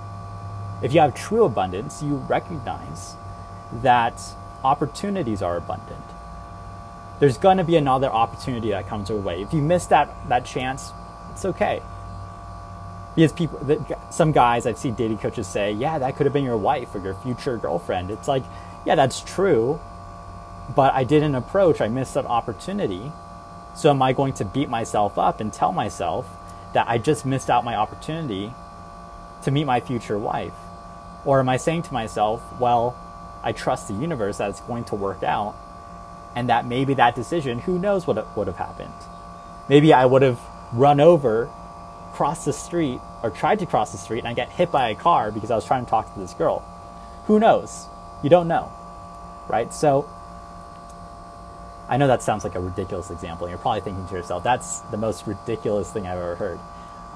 if 0.82 0.94
you 0.94 1.00
have 1.00 1.14
true 1.14 1.44
abundance, 1.44 2.02
you 2.02 2.16
recognize 2.16 3.16
that 3.82 4.20
opportunities 4.62 5.42
are 5.42 5.56
abundant. 5.56 6.04
There's 7.18 7.36
going 7.36 7.58
to 7.58 7.64
be 7.64 7.76
another 7.76 8.08
opportunity 8.08 8.70
that 8.70 8.86
comes 8.86 9.10
your 9.10 9.18
way. 9.18 9.42
If 9.42 9.52
you 9.52 9.60
miss 9.60 9.86
that, 9.86 10.14
that 10.28 10.44
chance, 10.44 10.92
it's 11.32 11.44
okay 11.44 11.82
because 13.18 13.32
people 13.32 13.58
some 14.10 14.30
guys 14.30 14.64
i've 14.64 14.78
seen 14.78 14.94
dating 14.94 15.18
coaches 15.18 15.46
say 15.48 15.72
yeah 15.72 15.98
that 15.98 16.16
could 16.16 16.24
have 16.24 16.32
been 16.32 16.44
your 16.44 16.56
wife 16.56 16.94
or 16.94 17.00
your 17.00 17.14
future 17.14 17.56
girlfriend. 17.56 18.10
It's 18.10 18.28
like 18.28 18.44
yeah 18.86 18.94
that's 18.94 19.20
true 19.20 19.80
but 20.76 20.94
i 20.94 21.02
didn't 21.02 21.34
approach 21.34 21.80
i 21.80 21.88
missed 21.88 22.14
that 22.14 22.26
opportunity. 22.26 23.10
So 23.74 23.90
am 23.90 24.02
i 24.02 24.12
going 24.12 24.34
to 24.34 24.44
beat 24.44 24.68
myself 24.68 25.18
up 25.18 25.40
and 25.40 25.52
tell 25.52 25.72
myself 25.72 26.26
that 26.74 26.88
i 26.88 26.98
just 26.98 27.26
missed 27.26 27.50
out 27.50 27.64
my 27.64 27.74
opportunity 27.74 28.52
to 29.42 29.50
meet 29.50 29.64
my 29.64 29.80
future 29.80 30.18
wife? 30.18 30.54
Or 31.24 31.40
am 31.40 31.48
i 31.48 31.56
saying 31.56 31.82
to 31.82 31.92
myself 31.92 32.40
well 32.60 32.96
i 33.42 33.50
trust 33.50 33.88
the 33.88 33.94
universe 33.94 34.38
that 34.38 34.50
it's 34.50 34.60
going 34.60 34.84
to 34.84 34.94
work 34.94 35.24
out 35.24 35.56
and 36.36 36.48
that 36.48 36.66
maybe 36.66 36.94
that 36.94 37.16
decision, 37.16 37.58
who 37.58 37.80
knows 37.80 38.06
what 38.06 38.36
would 38.36 38.46
have 38.46 38.56
happened. 38.56 38.92
Maybe 39.68 39.92
I 39.92 40.04
would 40.04 40.22
have 40.22 40.38
run 40.72 41.00
over, 41.00 41.50
crossed 42.18 42.46
the 42.46 42.52
street, 42.52 43.00
or 43.22 43.30
tried 43.30 43.60
to 43.60 43.64
cross 43.64 43.92
the 43.92 43.96
street, 43.96 44.18
and 44.18 44.26
I 44.26 44.34
get 44.34 44.48
hit 44.48 44.72
by 44.72 44.88
a 44.90 44.94
car 44.96 45.30
because 45.30 45.52
I 45.52 45.54
was 45.54 45.64
trying 45.64 45.84
to 45.84 45.88
talk 45.88 46.12
to 46.14 46.18
this 46.18 46.34
girl. 46.34 46.64
Who 47.26 47.38
knows? 47.38 47.86
You 48.24 48.28
don't 48.28 48.48
know, 48.48 48.72
right? 49.48 49.72
So 49.72 50.04
I 51.88 51.96
know 51.96 52.08
that 52.08 52.20
sounds 52.20 52.42
like 52.42 52.56
a 52.56 52.60
ridiculous 52.60 53.12
example, 53.12 53.46
and 53.46 53.52
you're 53.52 53.60
probably 53.60 53.82
thinking 53.82 54.04
to 54.08 54.14
yourself, 54.14 54.42
that's 54.42 54.80
the 54.90 54.96
most 54.96 55.28
ridiculous 55.28 55.92
thing 55.92 56.08
I've 56.08 56.18
ever 56.18 56.34
heard. 56.34 56.58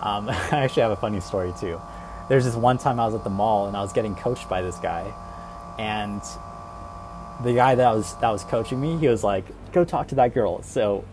Um, 0.01 0.29
I 0.53 0.61
actually 0.63 0.83
have 0.83 0.93
a 0.93 0.97
funny 0.97 1.19
story 1.19 1.53
too. 1.59 1.81
There's 2.29 2.45
this 2.45 2.55
one 2.55 2.79
time 2.79 3.01
I 3.01 3.07
was 3.07 3.17
at 3.17 3.25
the 3.25 3.31
mall 3.31 3.67
and 3.67 3.77
I 3.77 3.83
was 3.83 3.93
getting 3.93 4.15
coached 4.15 4.49
by 4.49 4.63
this 4.63 4.77
guy, 4.77 5.13
and 5.81 6.23
the 7.43 7.55
guy 7.55 7.75
that 7.75 7.93
was 7.93 8.15
that 8.19 8.31
was 8.31 8.45
coaching 8.45 8.81
me, 8.81 8.97
he 8.99 9.09
was 9.09 9.25
like, 9.25 9.47
"Go 9.73 9.85
talk 9.85 10.07
to 10.09 10.15
that 10.15 10.33
girl." 10.33 10.63
So 10.63 11.05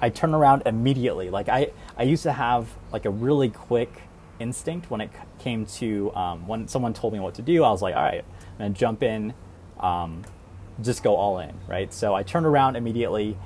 I 0.00 0.10
turn 0.10 0.34
around 0.34 0.62
immediately. 0.66 1.30
Like 1.30 1.48
I, 1.48 1.70
I 1.96 2.04
used 2.04 2.22
to 2.24 2.32
have 2.32 2.68
like 2.92 3.04
a 3.04 3.10
really 3.10 3.48
quick 3.50 4.02
instinct 4.38 4.90
when 4.90 5.00
it 5.00 5.10
came 5.38 5.66
to 5.66 6.14
um, 6.14 6.46
when 6.46 6.68
someone 6.68 6.94
told 6.94 7.12
me 7.12 7.20
what 7.20 7.34
to 7.34 7.42
do. 7.42 7.64
I 7.64 7.70
was 7.70 7.82
like, 7.82 7.94
"All 7.96 8.02
right, 8.02 8.24
I'm 8.24 8.58
gonna 8.58 8.70
jump 8.70 9.02
in." 9.02 9.34
Um, 9.80 10.24
just 10.82 11.02
go 11.02 11.16
all 11.16 11.38
in, 11.38 11.54
right? 11.66 11.92
So 11.92 12.14
I 12.14 12.22
turn 12.22 12.44
around 12.44 12.76
immediately 12.76 13.36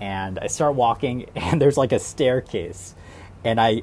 and 0.00 0.38
I 0.38 0.46
start 0.46 0.74
walking 0.74 1.28
and 1.34 1.60
there's 1.60 1.76
like 1.76 1.92
a 1.92 1.98
staircase 1.98 2.94
and 3.44 3.60
I 3.60 3.82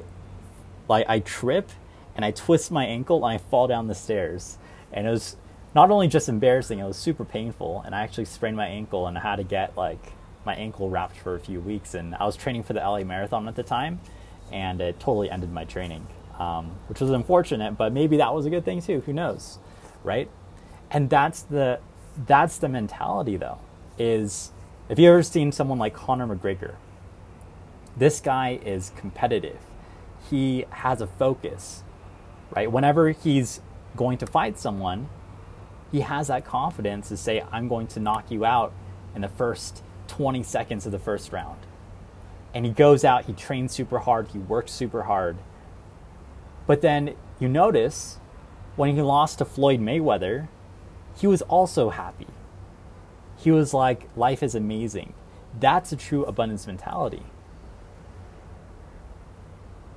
like 0.88 1.06
I 1.08 1.20
trip 1.20 1.70
and 2.16 2.24
I 2.24 2.30
twist 2.30 2.70
my 2.70 2.84
ankle 2.84 3.24
and 3.24 3.34
I 3.34 3.38
fall 3.38 3.66
down 3.66 3.86
the 3.86 3.94
stairs. 3.94 4.58
And 4.92 5.06
it 5.06 5.10
was 5.10 5.36
not 5.74 5.90
only 5.90 6.08
just 6.08 6.28
embarrassing, 6.28 6.80
it 6.80 6.84
was 6.84 6.96
super 6.96 7.24
painful 7.24 7.82
and 7.84 7.94
I 7.94 8.02
actually 8.02 8.24
sprained 8.24 8.56
my 8.56 8.66
ankle 8.66 9.06
and 9.06 9.16
I 9.16 9.20
had 9.20 9.36
to 9.36 9.44
get 9.44 9.76
like 9.76 10.12
my 10.44 10.54
ankle 10.54 10.90
wrapped 10.90 11.16
for 11.16 11.34
a 11.34 11.40
few 11.40 11.60
weeks 11.60 11.94
and 11.94 12.14
I 12.14 12.24
was 12.24 12.36
training 12.36 12.62
for 12.62 12.72
the 12.72 12.80
LA 12.80 13.04
Marathon 13.04 13.48
at 13.48 13.56
the 13.56 13.62
time 13.62 14.00
and 14.52 14.80
it 14.80 14.98
totally 14.98 15.30
ended 15.30 15.52
my 15.52 15.64
training. 15.64 16.06
Um, 16.38 16.70
which 16.88 17.00
was 17.00 17.10
unfortunate, 17.10 17.76
but 17.76 17.92
maybe 17.92 18.16
that 18.16 18.32
was 18.32 18.46
a 18.46 18.50
good 18.50 18.64
thing 18.64 18.80
too. 18.80 19.00
Who 19.00 19.12
knows, 19.12 19.58
right? 20.02 20.30
And 20.90 21.10
that's 21.10 21.42
the 21.42 21.80
that's 22.26 22.56
the 22.56 22.68
mentality 22.68 23.36
though 23.36 23.58
is 23.98 24.50
if 24.88 24.98
you 24.98 25.08
ever 25.10 25.22
seen 25.22 25.52
someone 25.52 25.78
like 25.78 25.94
Conor 25.94 26.26
McGregor 26.26 26.76
this 27.96 28.20
guy 28.20 28.58
is 28.64 28.92
competitive 28.96 29.58
he 30.28 30.64
has 30.70 31.00
a 31.00 31.06
focus 31.06 31.82
right 32.54 32.70
whenever 32.70 33.10
he's 33.10 33.60
going 33.96 34.16
to 34.18 34.26
fight 34.26 34.58
someone 34.58 35.08
he 35.90 36.00
has 36.00 36.28
that 36.28 36.44
confidence 36.44 37.08
to 37.08 37.16
say 37.16 37.42
i'm 37.50 37.68
going 37.68 37.86
to 37.86 37.98
knock 37.98 38.30
you 38.30 38.44
out 38.44 38.72
in 39.14 39.22
the 39.22 39.28
first 39.28 39.82
20 40.10 40.42
seconds 40.42 40.86
of 40.86 40.92
the 40.92 40.98
first 40.98 41.32
round 41.32 41.58
and 42.52 42.66
he 42.66 42.72
goes 42.72 43.04
out 43.04 43.24
he 43.26 43.32
trains 43.32 43.72
super 43.72 44.00
hard 44.00 44.28
he 44.28 44.38
works 44.38 44.72
super 44.72 45.04
hard 45.04 45.36
but 46.66 46.80
then 46.80 47.14
you 47.38 47.48
notice 47.48 48.18
when 48.76 48.94
he 48.94 49.02
lost 49.02 49.38
to 49.38 49.44
floyd 49.44 49.80
mayweather 49.80 50.48
he 51.18 51.26
was 51.26 51.42
also 51.42 51.90
happy. 51.90 52.26
He 53.36 53.50
was 53.50 53.74
like, 53.74 54.08
life 54.16 54.42
is 54.42 54.54
amazing. 54.54 55.14
That's 55.58 55.92
a 55.92 55.96
true 55.96 56.24
abundance 56.24 56.66
mentality. 56.66 57.22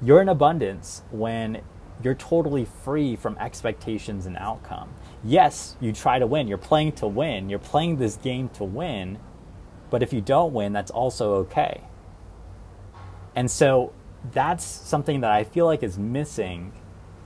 You're 0.02 0.22
in 0.22 0.30
abundance 0.30 1.04
when 1.12 1.62
you're 2.04 2.16
totally 2.16 2.66
free 2.66 3.16
from 3.16 3.38
expectations 3.38 4.26
and 4.26 4.36
outcome. 4.38 4.90
Yes, 5.24 5.78
you 5.80 5.94
try 5.94 6.20
to 6.20 6.28
win. 6.28 6.48
You're 6.48 6.58
playing 6.58 6.94
to 6.94 7.08
win. 7.08 7.50
You're 7.50 7.60
playing 7.60 7.98
this 7.98 8.18
game 8.18 8.50
to 8.50 8.64
win. 8.64 9.20
But 9.94 10.02
if 10.02 10.12
you 10.12 10.22
don't 10.22 10.54
win, 10.54 10.74
that's 10.74 10.90
also 10.90 11.36
okay. 11.36 11.82
And 13.36 13.52
so 13.52 13.94
that's 14.32 14.66
something 14.66 15.22
that 15.22 15.30
I 15.30 15.44
feel 15.44 15.68
like 15.68 15.84
is 15.84 16.00
missing 16.00 16.74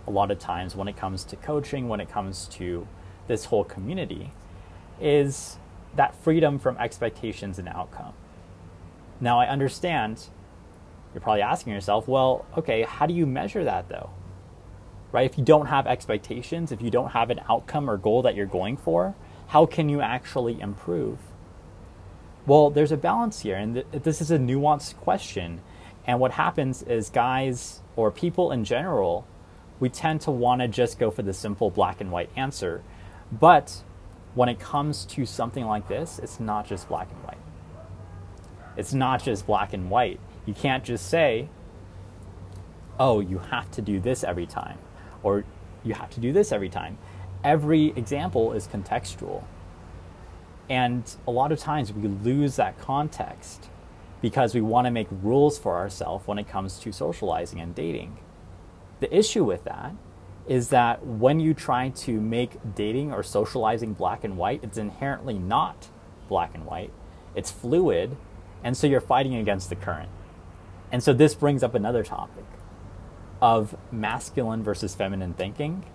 a 0.06 0.12
lot 0.12 0.32
of 0.32 0.40
times 0.40 0.76
when 0.76 0.90
it 0.90 0.98
comes 0.98 1.24
to 1.24 1.38
coaching, 1.38 1.88
when 1.88 2.02
it 2.02 2.10
comes 2.10 2.46
to 2.50 2.86
this 3.28 3.46
whole 3.46 3.64
community 3.64 4.34
is 5.00 5.60
that 5.96 6.14
freedom 6.16 6.60
from 6.60 6.76
expectations 6.76 7.58
and 7.58 7.70
outcome. 7.70 8.12
Now, 9.22 9.40
I 9.40 9.48
understand 9.48 10.26
you're 11.14 11.22
probably 11.22 11.44
asking 11.44 11.72
yourself, 11.72 12.06
well, 12.06 12.46
okay, 12.58 12.82
how 12.84 13.06
do 13.06 13.14
you 13.14 13.26
measure 13.26 13.64
that 13.64 13.88
though? 13.88 14.10
Right? 15.14 15.32
If 15.32 15.38
you 15.38 15.46
don't 15.46 15.68
have 15.68 15.88
expectations, 15.88 16.74
if 16.74 16.82
you 16.82 16.92
don't 16.92 17.12
have 17.12 17.30
an 17.30 17.40
outcome 17.48 17.90
or 17.90 17.96
goal 17.96 18.24
that 18.24 18.36
you're 18.36 18.46
going 18.46 18.76
for, 18.76 19.16
how 19.48 19.66
can 19.66 19.88
you 19.88 20.02
actually 20.02 20.60
improve? 20.60 21.18
Well, 22.48 22.72
there's 22.72 22.92
a 22.92 22.98
balance 22.98 23.42
here, 23.42 23.58
and 23.58 23.76
th- 23.76 24.04
this 24.04 24.22
is 24.22 24.32
a 24.32 24.40
nuanced 24.40 24.96
question. 24.98 25.62
And 26.08 26.20
what 26.20 26.32
happens 26.32 26.82
is, 26.82 27.12
guys 27.12 27.82
or 27.96 28.10
people 28.10 28.52
in 28.52 28.64
general, 28.64 29.28
we 29.80 29.90
tend 29.90 30.22
to 30.22 30.32
want 30.32 30.62
to 30.62 30.68
just 30.68 30.98
go 30.98 31.12
for 31.12 31.22
the 31.22 31.34
simple 31.34 31.70
black 31.70 32.02
and 32.02 32.12
white 32.12 32.32
answer 32.36 32.82
but 33.32 33.84
when 34.36 34.50
it 34.50 34.60
comes 34.60 35.06
to 35.06 35.26
something 35.26 35.66
like 35.66 35.88
this, 35.88 36.20
it's 36.20 36.40
not 36.40 36.68
just 36.68 36.88
black 36.88 37.10
and 37.12 37.24
white. 37.24 37.38
It's 38.76 38.94
not 38.94 39.24
just 39.24 39.48
black 39.48 39.74
and 39.74 39.90
white. 39.90 40.20
You 40.46 40.54
can't 40.54 40.84
just 40.84 41.10
say, 41.10 41.50
oh, 43.00 43.20
you 43.20 43.40
have 43.40 43.70
to 43.72 43.82
do 43.82 44.00
this 44.00 44.24
every 44.24 44.46
time, 44.46 44.78
or 45.24 45.44
you 45.84 45.94
have 45.94 46.10
to 46.12 46.20
do 46.20 46.32
this 46.32 46.52
every 46.52 46.70
time. 46.70 46.98
Every 47.44 47.88
example 47.96 48.54
is 48.54 48.68
contextual. 48.68 49.44
And 50.70 51.04
a 51.26 51.32
lot 51.32 51.52
of 51.52 51.60
times 51.60 51.94
we 51.94 52.08
lose 52.08 52.56
that 52.58 52.78
context 52.80 53.70
because 54.22 54.54
we 54.54 54.62
want 54.62 54.86
to 54.86 54.92
make 54.92 55.08
rules 55.12 55.58
for 55.58 55.76
ourselves 55.76 56.28
when 56.28 56.38
it 56.38 56.48
comes 56.48 56.80
to 56.80 56.92
socializing 56.92 57.60
and 57.60 57.74
dating. 57.74 58.18
The 59.00 59.16
issue 59.16 59.44
with 59.44 59.64
that 59.66 59.94
is 60.48 60.70
that 60.70 61.06
when 61.06 61.40
you 61.40 61.54
try 61.54 61.90
to 61.90 62.20
make 62.20 62.76
dating 62.76 63.14
or 63.14 63.22
socializing 63.22 63.94
black 63.94 64.24
and 64.24 64.38
white, 64.38 64.62
it's 64.64 64.78
inherently 64.78 65.38
not 65.38 65.90
black 66.28 66.56
and 66.56 66.66
white. 66.66 66.92
It's 67.36 67.52
fluid, 67.52 68.16
and 68.64 68.76
so 68.76 68.88
you're 68.88 69.02
fighting 69.02 69.36
against 69.36 69.70
the 69.70 69.76
current. 69.76 70.10
And 70.92 71.04
so 71.04 71.14
this 71.14 71.36
brings 71.36 71.64
up 71.64 71.76
another 71.76 72.04
topic 72.04 72.46
of 73.42 73.78
masculine 73.92 74.64
versus 74.64 74.96
feminine 74.96 75.34
thinking 75.34 75.86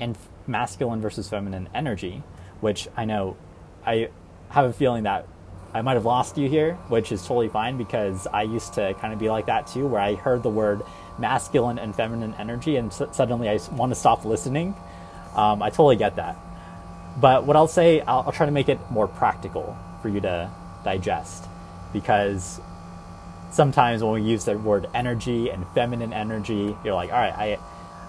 and 0.00 0.16
masculine 0.46 1.00
versus 1.00 1.28
feminine 1.28 1.68
energy, 1.74 2.22
which 2.60 2.88
I 2.96 3.04
know 3.04 3.36
I 3.86 4.08
have 4.50 4.66
a 4.66 4.72
feeling 4.72 5.04
that 5.04 5.26
I 5.72 5.82
might 5.82 5.94
have 5.94 6.04
lost 6.04 6.38
you 6.38 6.48
here, 6.48 6.74
which 6.88 7.12
is 7.12 7.22
totally 7.22 7.48
fine 7.48 7.76
because 7.76 8.26
I 8.26 8.42
used 8.42 8.74
to 8.74 8.94
kind 8.94 9.12
of 9.12 9.18
be 9.18 9.28
like 9.28 9.46
that 9.46 9.66
too, 9.66 9.86
where 9.86 10.00
I 10.00 10.14
heard 10.14 10.42
the 10.42 10.50
word 10.50 10.82
masculine 11.18 11.78
and 11.78 11.94
feminine 11.94 12.34
energy, 12.38 12.76
and 12.76 12.92
suddenly 12.92 13.48
I 13.48 13.58
want 13.72 13.90
to 13.92 13.96
stop 13.96 14.24
listening. 14.24 14.74
Um, 15.34 15.62
I 15.62 15.70
totally 15.70 15.96
get 15.96 16.16
that. 16.16 16.36
But 17.20 17.44
what 17.44 17.56
I'll 17.56 17.68
say, 17.68 18.00
I'll, 18.00 18.24
I'll 18.26 18.32
try 18.32 18.46
to 18.46 18.52
make 18.52 18.68
it 18.68 18.78
more 18.90 19.06
practical 19.06 19.76
for 20.02 20.08
you 20.08 20.20
to 20.20 20.50
digest 20.84 21.44
because 21.92 22.60
sometimes 23.50 24.02
when 24.02 24.12
we 24.12 24.22
use 24.22 24.44
the 24.44 24.56
word 24.56 24.88
energy 24.94 25.50
and 25.50 25.66
feminine 25.74 26.12
energy, 26.12 26.76
you're 26.84 26.94
like, 26.94 27.12
all 27.12 27.18
right, 27.18 27.34
I, 27.34 27.58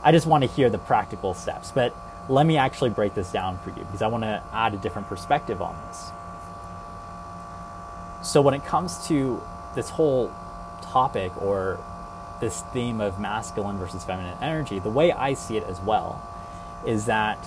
I 0.04 0.12
just 0.12 0.26
want 0.26 0.44
to 0.44 0.50
hear 0.50 0.70
the 0.70 0.78
practical 0.78 1.34
steps. 1.34 1.72
But 1.72 1.96
let 2.30 2.46
me 2.46 2.58
actually 2.58 2.90
break 2.90 3.14
this 3.14 3.32
down 3.32 3.58
for 3.60 3.70
you 3.70 3.84
because 3.86 4.02
I 4.02 4.08
want 4.08 4.24
to 4.24 4.44
add 4.54 4.74
a 4.74 4.78
different 4.78 5.08
perspective 5.08 5.62
on 5.62 5.76
this. 5.88 6.12
So, 8.22 8.42
when 8.42 8.54
it 8.54 8.66
comes 8.66 9.08
to 9.08 9.42
this 9.76 9.90
whole 9.90 10.32
topic 10.82 11.32
or 11.42 11.80
this 12.40 12.62
theme 12.74 13.00
of 13.02 13.20
masculine 13.20 13.78
versus 13.78 14.04
feminine 14.04 14.38
energy, 14.42 14.80
the 14.80 14.90
way 14.90 15.12
I 15.12 15.34
see 15.34 15.58
it 15.58 15.64
as 15.64 15.80
well 15.80 16.22
is 16.86 17.06
that 17.06 17.40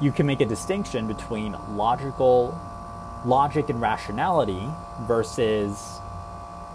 you 0.00 0.12
can 0.12 0.26
make 0.26 0.40
a 0.40 0.46
distinction 0.46 1.06
between 1.06 1.56
logical 1.74 2.58
logic 3.24 3.68
and 3.70 3.80
rationality 3.80 4.68
versus 5.00 6.00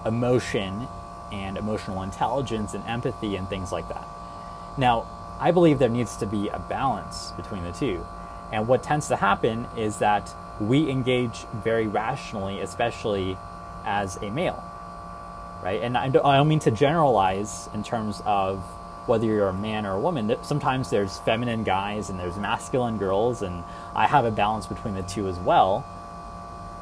emotion 0.06 0.88
and 1.32 1.58
emotional 1.58 2.02
intelligence 2.02 2.74
and 2.74 2.86
empathy 2.86 3.36
and 3.36 3.48
things 3.48 3.72
like 3.72 3.88
that. 3.90 4.08
Now, 4.78 5.06
I 5.42 5.52
believe 5.52 5.80
there 5.80 5.90
needs 5.90 6.16
to 6.18 6.26
be 6.26 6.48
a 6.48 6.60
balance 6.60 7.34
between 7.36 7.64
the 7.64 7.74
two. 7.74 8.06
And 8.54 8.68
what 8.68 8.84
tends 8.84 9.10
to 9.10 9.18
happen 9.18 9.68
is 9.76 9.98
that 9.98 10.34
we 10.60 10.90
engage 10.90 11.46
very 11.52 11.88
rationally, 11.88 12.62
especially 12.62 13.38
as 13.84 14.18
a 14.18 14.30
male 14.30 14.64
right? 15.62 15.82
And 15.82 15.98
I 15.98 16.10
don't, 16.10 16.48
mean 16.48 16.60
to 16.60 16.72
generalize 16.72 17.70
in 17.74 17.84
terms 17.84 18.22
of 18.26 18.60
whether 19.06 19.26
you're 19.26 19.50
a 19.50 19.54
man 19.54 19.86
or 19.86 19.94
a 19.94 20.00
woman. 20.00 20.36
Sometimes 20.44 20.90
there's 20.90 21.18
feminine 21.20 21.64
guys 21.64 22.10
and 22.10 22.20
there's 22.20 22.38
masculine 22.38 22.98
girls, 22.98 23.42
and 23.42 23.64
I 23.96 24.08
have 24.08 24.26
a 24.26 24.32
balance 24.32 24.68
between 24.68 24.94
the 24.94 25.04
two 25.04 25.28
as 25.28 25.38
well. 25.40 25.86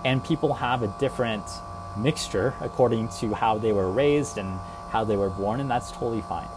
And 0.06 0.24
people 0.24 0.54
have 0.54 0.82
a 0.82 0.88
different 1.00 1.44
mixture 1.98 2.54
according 2.62 3.10
to 3.10 3.34
how 3.34 3.58
they 3.58 3.74
were 3.74 3.90
raised 3.90 4.38
and 4.38 4.60
how 4.90 5.04
they 5.04 5.18
were 5.18 5.30
born, 5.30 5.60
and 5.60 5.70
that's 5.70 5.92
totally 5.92 6.22
fine. 6.22 6.48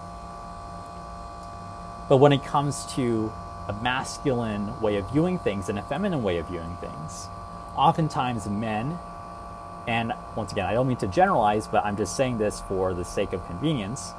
But 2.13 2.19
when 2.19 2.35
it 2.35 2.45
comes 2.45 2.85
to 2.97 3.33
a 3.69 3.73
masculine 3.73 4.79
way 4.83 4.99
of 4.99 5.11
viewing 5.11 5.39
things 5.39 5.71
and 5.71 5.79
a 5.79 5.83
feminine 5.83 6.23
way 6.23 6.37
of 6.37 6.47
viewing 6.49 6.77
things, 6.77 7.31
oftentimes 7.75 8.47
men 8.51 8.99
And 9.87 10.13
once 10.37 10.53
again, 10.53 10.67
I 10.67 10.75
don't 10.75 10.87
mean 10.87 10.97
to 10.99 11.09
generalize, 11.09 11.67
but 11.67 11.85
I'm 11.85 11.97
just 11.97 12.17
saying 12.17 12.39
this 12.39 12.61
for 12.61 12.95
the 12.95 13.05
sake 13.05 13.33
of 13.33 13.45
convenience 13.47 14.13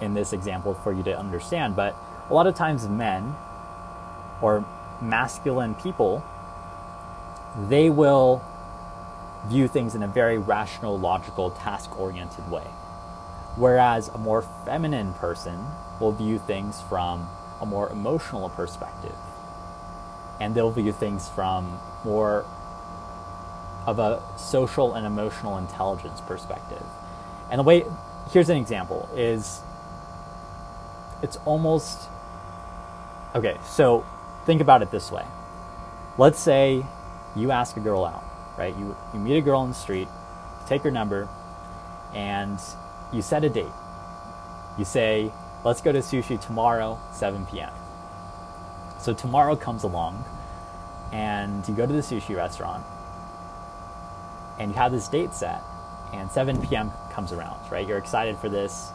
in 0.00 0.14
this 0.14 0.32
example 0.32 0.74
for 0.74 0.92
you 0.92 1.02
to 1.04 1.16
understand. 1.16 1.76
But 1.76 1.94
a 2.28 2.34
lot 2.34 2.46
of 2.46 2.54
times, 2.54 2.88
men 2.88 3.36
or 4.40 4.64
masculine 5.00 5.74
people, 5.76 6.24
they 7.68 7.90
will 7.90 8.42
view 9.46 9.68
things 9.68 9.94
in 9.94 10.02
a 10.02 10.08
very 10.08 10.38
rational, 10.38 10.98
logical, 10.98 11.50
task 11.50 11.98
oriented 11.98 12.50
way. 12.50 12.66
Whereas 13.56 14.08
a 14.08 14.18
more 14.18 14.42
feminine 14.64 15.12
person 15.14 15.66
will 16.00 16.12
view 16.12 16.38
things 16.38 16.80
from 16.88 17.28
a 17.60 17.66
more 17.66 17.88
emotional 17.90 18.48
perspective. 18.48 19.14
And 20.40 20.54
they'll 20.54 20.70
view 20.70 20.92
things 20.92 21.28
from 21.28 21.78
more 22.04 22.44
of 23.86 23.98
a 23.98 24.22
social 24.36 24.94
and 24.94 25.06
emotional 25.06 25.58
intelligence 25.58 26.20
perspective. 26.20 26.82
And 27.50 27.58
the 27.58 27.62
way, 27.62 27.84
here's 28.30 28.48
an 28.48 28.56
example, 28.56 29.08
is 29.14 29.60
it's 31.22 31.36
almost, 31.44 32.08
okay, 33.34 33.58
so 33.64 34.04
think 34.46 34.60
about 34.60 34.82
it 34.82 34.90
this 34.90 35.10
way. 35.12 35.24
Let's 36.18 36.40
say 36.40 36.84
you 37.36 37.50
ask 37.50 37.76
a 37.76 37.80
girl 37.80 38.04
out, 38.04 38.24
right? 38.58 38.76
You, 38.76 38.96
you 39.12 39.20
meet 39.20 39.36
a 39.36 39.40
girl 39.40 39.62
in 39.62 39.70
the 39.70 39.74
street, 39.74 40.08
take 40.66 40.82
her 40.82 40.90
number, 40.90 41.28
and 42.14 42.58
you 43.12 43.22
set 43.22 43.44
a 43.44 43.48
date. 43.48 43.66
You 44.78 44.84
say, 44.84 45.32
let's 45.64 45.80
go 45.80 45.92
to 45.92 45.98
sushi 45.98 46.40
tomorrow, 46.40 46.98
7 47.12 47.46
p.m. 47.46 47.72
So 48.98 49.12
tomorrow 49.12 49.56
comes 49.56 49.82
along, 49.82 50.24
and 51.12 51.66
you 51.68 51.74
go 51.74 51.86
to 51.86 51.92
the 51.92 52.00
sushi 52.00 52.36
restaurant, 52.36 52.84
and 54.58 54.70
you 54.70 54.76
have 54.76 54.92
this 54.92 55.08
date 55.08 55.34
set, 55.34 55.62
and 56.12 56.30
7 56.30 56.60
p.m. 56.66 56.90
comes 57.10 57.32
around, 57.32 57.58
right? 57.70 57.86
You're 57.86 57.98
excited 57.98 58.38
for 58.38 58.48
this. 58.48 58.92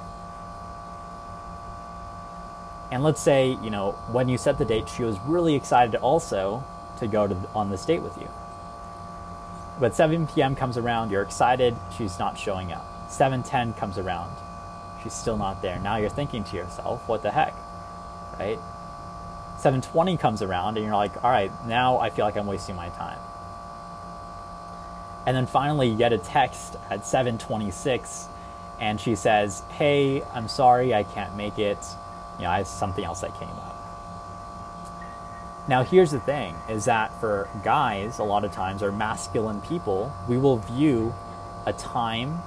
And 2.89 3.03
let's 3.03 3.21
say, 3.21 3.57
you 3.61 3.69
know, 3.69 3.91
when 4.11 4.29
you 4.29 4.37
set 4.37 4.57
the 4.57 4.65
date, 4.65 4.87
she 4.87 5.03
was 5.03 5.19
really 5.21 5.55
excited 5.55 5.95
also 5.95 6.63
to 6.99 7.07
go 7.07 7.27
to, 7.27 7.35
on 7.53 7.69
this 7.69 7.85
date 7.85 8.01
with 8.01 8.17
you. 8.17 8.29
But 9.79 9.93
7 9.93 10.25
p.m. 10.27 10.55
comes 10.55 10.77
around, 10.77 11.11
you're 11.11 11.21
excited, 11.21 11.75
she's 11.95 12.17
not 12.17 12.37
showing 12.37 12.71
up. 12.71 12.85
7:10 13.07 13.73
comes 13.73 13.97
around, 13.97 14.31
she's 15.01 15.13
still 15.13 15.37
not 15.37 15.61
there. 15.61 15.79
Now 15.79 15.97
you're 15.97 16.09
thinking 16.09 16.43
to 16.45 16.55
yourself, 16.55 17.07
what 17.07 17.23
the 17.23 17.31
heck? 17.31 17.55
Right? 18.39 18.59
7:20 19.57 20.17
comes 20.17 20.41
around 20.41 20.77
and 20.77 20.85
you're 20.85 20.95
like, 20.95 21.23
"All 21.23 21.31
right, 21.31 21.51
now 21.65 21.97
I 21.97 22.09
feel 22.09 22.25
like 22.25 22.37
I'm 22.37 22.47
wasting 22.47 22.75
my 22.75 22.89
time." 22.89 23.19
And 25.25 25.35
then 25.35 25.45
finally 25.45 25.89
you 25.89 25.97
get 25.97 26.13
a 26.13 26.17
text 26.17 26.77
at 26.89 27.05
7:26 27.05 28.27
and 28.79 28.99
she 28.99 29.15
says, 29.15 29.63
"Hey, 29.69 30.23
I'm 30.33 30.47
sorry 30.47 30.93
I 30.93 31.03
can't 31.03 31.35
make 31.35 31.57
it. 31.57 31.79
You 32.37 32.43
know, 32.43 32.51
I 32.51 32.59
have 32.59 32.67
something 32.67 33.03
else 33.03 33.21
that 33.21 33.37
came 33.39 33.49
up." 33.49 33.75
Now, 35.67 35.83
here's 35.83 36.11
the 36.11 36.19
thing 36.19 36.55
is 36.69 36.85
that 36.85 37.11
for 37.19 37.49
guys, 37.61 38.19
a 38.19 38.23
lot 38.23 38.45
of 38.45 38.53
times, 38.53 38.81
or 38.81 38.91
masculine 38.91 39.59
people, 39.61 40.13
we 40.27 40.37
will 40.37 40.57
view 40.57 41.13
a 41.65 41.73
time 41.73 42.41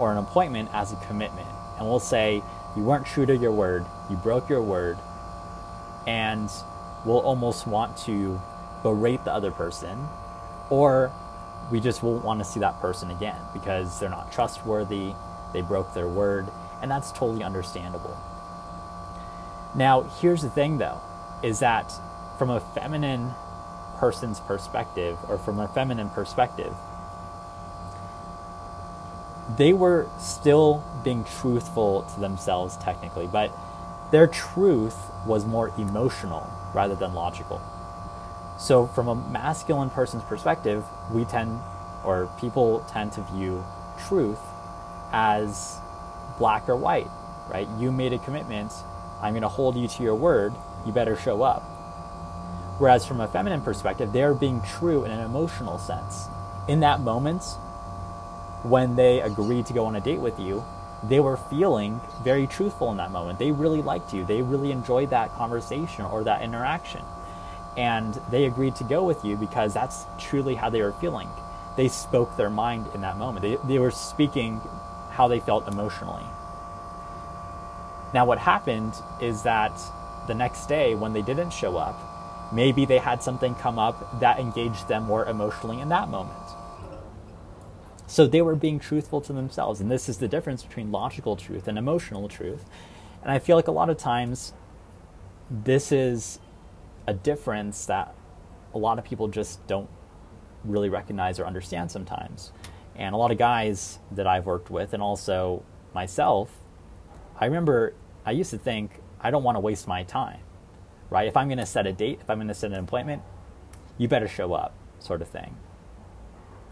or 0.00 0.10
an 0.10 0.18
appointment 0.18 0.70
as 0.72 0.92
a 0.92 0.96
commitment. 1.06 1.48
And 1.78 1.86
we'll 1.86 2.00
say, 2.00 2.42
you 2.76 2.82
weren't 2.82 3.06
true 3.06 3.26
to 3.26 3.36
your 3.36 3.52
word, 3.52 3.84
you 4.08 4.16
broke 4.16 4.48
your 4.48 4.62
word, 4.62 4.98
and 6.06 6.50
we'll 7.04 7.18
almost 7.18 7.66
want 7.66 7.96
to 7.98 8.40
berate 8.82 9.24
the 9.24 9.32
other 9.32 9.50
person, 9.50 10.08
or 10.70 11.12
we 11.70 11.80
just 11.80 12.02
won't 12.02 12.24
want 12.24 12.40
to 12.40 12.44
see 12.44 12.60
that 12.60 12.80
person 12.80 13.10
again 13.10 13.40
because 13.52 14.00
they're 14.00 14.08
not 14.08 14.32
trustworthy, 14.32 15.14
they 15.52 15.60
broke 15.60 15.92
their 15.94 16.08
word, 16.08 16.48
and 16.80 16.90
that's 16.90 17.12
totally 17.12 17.44
understandable. 17.44 18.16
Now, 19.74 20.02
here's 20.02 20.42
the 20.42 20.50
thing 20.50 20.78
though, 20.78 21.00
is 21.42 21.60
that 21.60 21.92
from 22.38 22.50
a 22.50 22.60
feminine 22.60 23.32
person's 23.98 24.40
perspective 24.40 25.18
or 25.28 25.38
from 25.38 25.60
a 25.60 25.68
feminine 25.68 26.10
perspective, 26.10 26.74
they 29.56 29.72
were 29.72 30.08
still 30.18 30.84
being 31.02 31.24
truthful 31.24 32.02
to 32.14 32.20
themselves 32.20 32.76
technically, 32.76 33.26
but 33.26 33.52
their 34.10 34.26
truth 34.26 34.96
was 35.26 35.44
more 35.46 35.72
emotional 35.78 36.48
rather 36.74 36.94
than 36.94 37.14
logical. 37.14 37.60
So, 38.58 38.86
from 38.86 39.08
a 39.08 39.14
masculine 39.14 39.90
person's 39.90 40.22
perspective, 40.24 40.84
we 41.10 41.24
tend, 41.24 41.60
or 42.04 42.28
people 42.38 42.84
tend 42.90 43.12
to 43.12 43.22
view 43.22 43.64
truth 44.06 44.40
as 45.12 45.78
black 46.38 46.68
or 46.68 46.76
white, 46.76 47.08
right? 47.48 47.68
You 47.78 47.90
made 47.90 48.12
a 48.12 48.18
commitment, 48.18 48.72
I'm 49.22 49.32
going 49.32 49.42
to 49.42 49.48
hold 49.48 49.76
you 49.76 49.88
to 49.88 50.02
your 50.02 50.14
word, 50.14 50.52
you 50.84 50.92
better 50.92 51.16
show 51.16 51.42
up. 51.42 51.62
Whereas 52.78 53.04
from 53.04 53.20
a 53.20 53.28
feminine 53.28 53.60
perspective, 53.60 54.12
they're 54.12 54.34
being 54.34 54.62
true 54.62 55.04
in 55.04 55.10
an 55.10 55.20
emotional 55.20 55.78
sense. 55.78 56.28
In 56.68 56.80
that 56.80 57.00
moment, 57.00 57.42
when 58.62 58.96
they 58.96 59.20
agreed 59.20 59.66
to 59.66 59.72
go 59.72 59.86
on 59.86 59.96
a 59.96 60.00
date 60.00 60.20
with 60.20 60.38
you, 60.38 60.64
they 61.02 61.20
were 61.20 61.36
feeling 61.36 62.00
very 62.22 62.46
truthful 62.46 62.90
in 62.90 62.98
that 62.98 63.10
moment. 63.10 63.38
They 63.38 63.52
really 63.52 63.82
liked 63.82 64.12
you. 64.12 64.24
They 64.24 64.42
really 64.42 64.70
enjoyed 64.70 65.10
that 65.10 65.34
conversation 65.34 66.04
or 66.04 66.24
that 66.24 66.42
interaction. 66.42 67.02
And 67.76 68.14
they 68.30 68.44
agreed 68.44 68.76
to 68.76 68.84
go 68.84 69.02
with 69.04 69.24
you 69.24 69.36
because 69.36 69.72
that's 69.72 70.04
truly 70.18 70.54
how 70.54 70.68
they 70.68 70.82
were 70.82 70.92
feeling. 70.92 71.28
They 71.76 71.88
spoke 71.88 72.36
their 72.36 72.50
mind 72.50 72.86
in 72.94 73.00
that 73.00 73.16
moment. 73.16 73.42
They, 73.42 73.56
they 73.66 73.78
were 73.78 73.90
speaking 73.90 74.60
how 75.10 75.28
they 75.28 75.40
felt 75.40 75.66
emotionally. 75.68 76.24
Now, 78.12 78.26
what 78.26 78.38
happened 78.38 78.94
is 79.20 79.44
that 79.44 79.72
the 80.26 80.34
next 80.34 80.66
day, 80.66 80.94
when 80.94 81.12
they 81.12 81.22
didn't 81.22 81.50
show 81.50 81.76
up, 81.76 81.98
Maybe 82.52 82.84
they 82.84 82.98
had 82.98 83.22
something 83.22 83.54
come 83.54 83.78
up 83.78 84.18
that 84.18 84.40
engaged 84.40 84.88
them 84.88 85.04
more 85.04 85.24
emotionally 85.24 85.80
in 85.80 85.88
that 85.90 86.08
moment. 86.08 86.36
So 88.10 88.26
they 88.26 88.42
were 88.42 88.56
being 88.56 88.78
truthful 88.78 89.20
to 89.22 89.32
themselves. 89.32 89.80
And 89.80 89.90
this 89.90 90.08
is 90.08 90.18
the 90.18 90.28
difference 90.28 90.62
between 90.64 90.90
logical 90.90 91.36
truth 91.36 91.68
and 91.68 91.78
emotional 91.78 92.28
truth. 92.28 92.64
And 93.22 93.30
I 93.30 93.38
feel 93.38 93.56
like 93.56 93.68
a 93.68 93.72
lot 93.72 93.88
of 93.88 93.98
times 93.98 94.52
this 95.50 95.92
is 95.92 96.40
a 97.06 97.14
difference 97.14 97.86
that 97.86 98.14
a 98.74 98.78
lot 98.78 98.98
of 98.98 99.04
people 99.04 99.28
just 99.28 99.64
don't 99.66 99.88
really 100.64 100.88
recognize 100.88 101.38
or 101.38 101.46
understand 101.46 101.90
sometimes. 101.90 102.52
And 102.96 103.14
a 103.14 103.18
lot 103.18 103.30
of 103.30 103.38
guys 103.38 103.98
that 104.10 104.26
I've 104.26 104.46
worked 104.46 104.70
with, 104.70 104.92
and 104.92 105.02
also 105.02 105.62
myself, 105.94 106.50
I 107.38 107.46
remember 107.46 107.94
I 108.26 108.32
used 108.32 108.50
to 108.50 108.58
think, 108.58 109.00
I 109.20 109.30
don't 109.30 109.44
want 109.44 109.56
to 109.56 109.60
waste 109.60 109.86
my 109.86 110.02
time 110.02 110.40
right? 111.10 111.26
If 111.26 111.36
I'm 111.36 111.48
going 111.48 111.58
to 111.58 111.66
set 111.66 111.86
a 111.86 111.92
date, 111.92 112.20
if 112.22 112.30
I'm 112.30 112.38
going 112.38 112.48
to 112.48 112.54
set 112.54 112.70
an 112.70 112.78
appointment, 112.78 113.22
you 113.98 114.08
better 114.08 114.28
show 114.28 114.54
up, 114.54 114.74
sort 115.00 115.20
of 115.20 115.28
thing. 115.28 115.56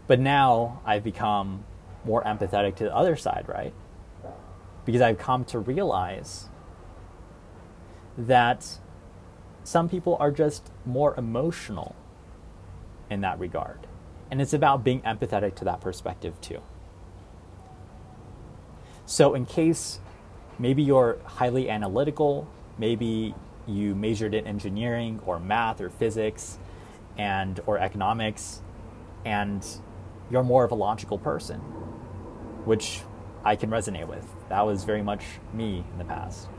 But 0.09 0.19
now 0.19 0.81
I've 0.87 1.03
become 1.03 1.65
more 2.03 2.23
empathetic 2.23 2.75
to 2.77 2.85
the 2.85 2.95
other 2.95 3.15
side, 3.15 3.45
right? 3.47 3.75
Because 4.83 5.01
I've 5.01 5.19
come 5.19 5.45
to 5.45 5.59
realize 5.59 6.47
that 8.17 8.79
some 9.63 9.87
people 9.87 10.17
are 10.19 10.31
just 10.31 10.71
more 10.83 11.13
emotional 11.15 11.95
in 13.07 13.21
that 13.21 13.37
regard. 13.37 13.85
And 14.31 14.41
it's 14.41 14.51
about 14.51 14.83
being 14.83 15.01
empathetic 15.01 15.53
to 15.57 15.65
that 15.65 15.79
perspective 15.79 16.41
too. 16.41 16.63
So, 19.05 19.35
in 19.35 19.45
case 19.45 19.99
maybe 20.57 20.81
you're 20.81 21.19
highly 21.23 21.69
analytical, 21.69 22.47
maybe 22.79 23.35
you 23.67 23.93
majored 23.93 24.33
in 24.33 24.47
engineering 24.47 25.21
or 25.27 25.39
math 25.39 25.79
or 25.79 25.91
physics 25.91 26.57
and 27.15 27.59
or 27.67 27.77
economics 27.77 28.61
and 29.23 29.63
you're 30.31 30.43
more 30.43 30.63
of 30.63 30.71
a 30.71 30.75
logical 30.75 31.17
person 31.17 31.59
which 32.65 33.01
I 33.43 33.55
can 33.55 33.69
resonate 33.69 34.07
with. 34.07 34.25
That 34.49 34.65
was 34.65 34.83
very 34.83 35.01
much 35.01 35.23
me 35.53 35.83
in 35.91 35.97
the 35.97 36.05
past. 36.05 36.49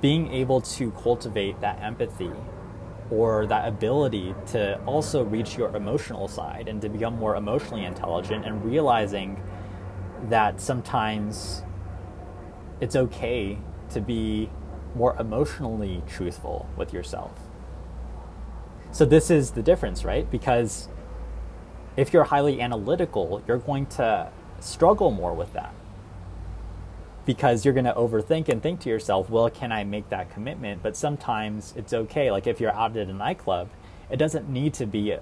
Being 0.00 0.32
able 0.32 0.60
to 0.60 0.90
cultivate 0.92 1.60
that 1.60 1.80
empathy 1.82 2.32
or 3.10 3.46
that 3.46 3.66
ability 3.66 4.34
to 4.48 4.78
also 4.84 5.24
reach 5.24 5.56
your 5.56 5.74
emotional 5.74 6.28
side 6.28 6.68
and 6.68 6.82
to 6.82 6.88
become 6.90 7.16
more 7.18 7.36
emotionally 7.36 7.84
intelligent 7.84 8.44
and 8.44 8.62
realizing 8.62 9.42
that 10.24 10.60
sometimes 10.60 11.62
it's 12.80 12.96
okay 12.96 13.58
to 13.90 14.00
be 14.00 14.50
more 14.94 15.16
emotionally 15.18 16.02
truthful 16.06 16.68
with 16.76 16.92
yourself. 16.92 17.47
So, 18.92 19.04
this 19.04 19.30
is 19.30 19.52
the 19.52 19.62
difference, 19.62 20.04
right? 20.04 20.30
Because 20.30 20.88
if 21.96 22.12
you're 22.12 22.24
highly 22.24 22.60
analytical, 22.60 23.42
you're 23.46 23.58
going 23.58 23.86
to 23.86 24.30
struggle 24.60 25.10
more 25.10 25.34
with 25.34 25.52
that 25.52 25.74
because 27.26 27.62
you're 27.62 27.74
going 27.74 27.84
to 27.84 27.92
overthink 27.92 28.48
and 28.48 28.62
think 28.62 28.80
to 28.80 28.88
yourself, 28.88 29.28
well, 29.28 29.50
can 29.50 29.70
I 29.70 29.84
make 29.84 30.08
that 30.08 30.30
commitment? 30.30 30.82
But 30.82 30.96
sometimes 30.96 31.74
it's 31.76 31.92
okay. 31.92 32.30
Like 32.30 32.46
if 32.46 32.58
you're 32.58 32.72
out 32.72 32.96
at 32.96 33.08
a 33.08 33.12
nightclub, 33.12 33.68
it 34.10 34.16
doesn't 34.16 34.48
need 34.48 34.72
to 34.74 34.86
be 34.86 35.14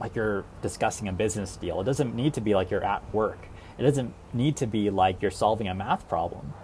like 0.00 0.14
you're 0.14 0.44
discussing 0.62 1.06
a 1.08 1.12
business 1.12 1.56
deal. 1.56 1.82
It 1.82 1.84
doesn't 1.84 2.14
need 2.14 2.32
to 2.34 2.40
be 2.40 2.54
like 2.54 2.70
you're 2.70 2.84
at 2.84 3.02
work. 3.14 3.46
It 3.76 3.82
doesn't 3.82 4.14
need 4.32 4.56
to 4.56 4.66
be 4.66 4.88
like 4.88 5.20
you're 5.20 5.30
solving 5.30 5.68
a 5.68 5.74
math 5.74 6.08
problem. 6.08 6.54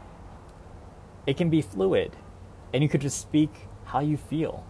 It 1.27 1.37
can 1.37 1.51
be 1.51 1.61
fluid, 1.63 2.13
and 2.73 2.83
you 2.83 2.89
could 2.89 3.01
just 3.01 3.21
speak 3.21 3.51
how 3.85 4.01
you 4.01 4.17
feel. 4.17 4.65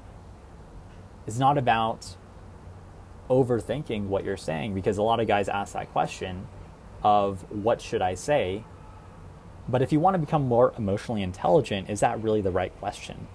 It's 1.27 1.39
not 1.39 1.59
about 1.59 2.17
overthinking 3.31 4.07
what 4.07 4.25
you're 4.25 4.37
saying 4.37 4.75
because 4.75 4.99
a 4.99 5.03
lot 5.03 5.21
of 5.21 5.27
guys 5.27 5.49
ask 5.49 5.73
that 5.73 5.91
question 5.93 6.47
of 7.03 7.51
what 7.51 7.81
should 7.81 8.03
I 8.03 8.15
say? 8.15 8.65
But 9.69 9.83
if 9.83 9.93
you 9.93 10.01
want 10.01 10.15
to 10.15 10.19
become 10.19 10.47
more 10.47 10.75
emotionally 10.77 11.23
intelligent, 11.23 11.89
is 11.89 12.01
that 12.01 12.23
really 12.23 12.41
the 12.41 12.51
right 12.51 12.77
question? 12.79 13.29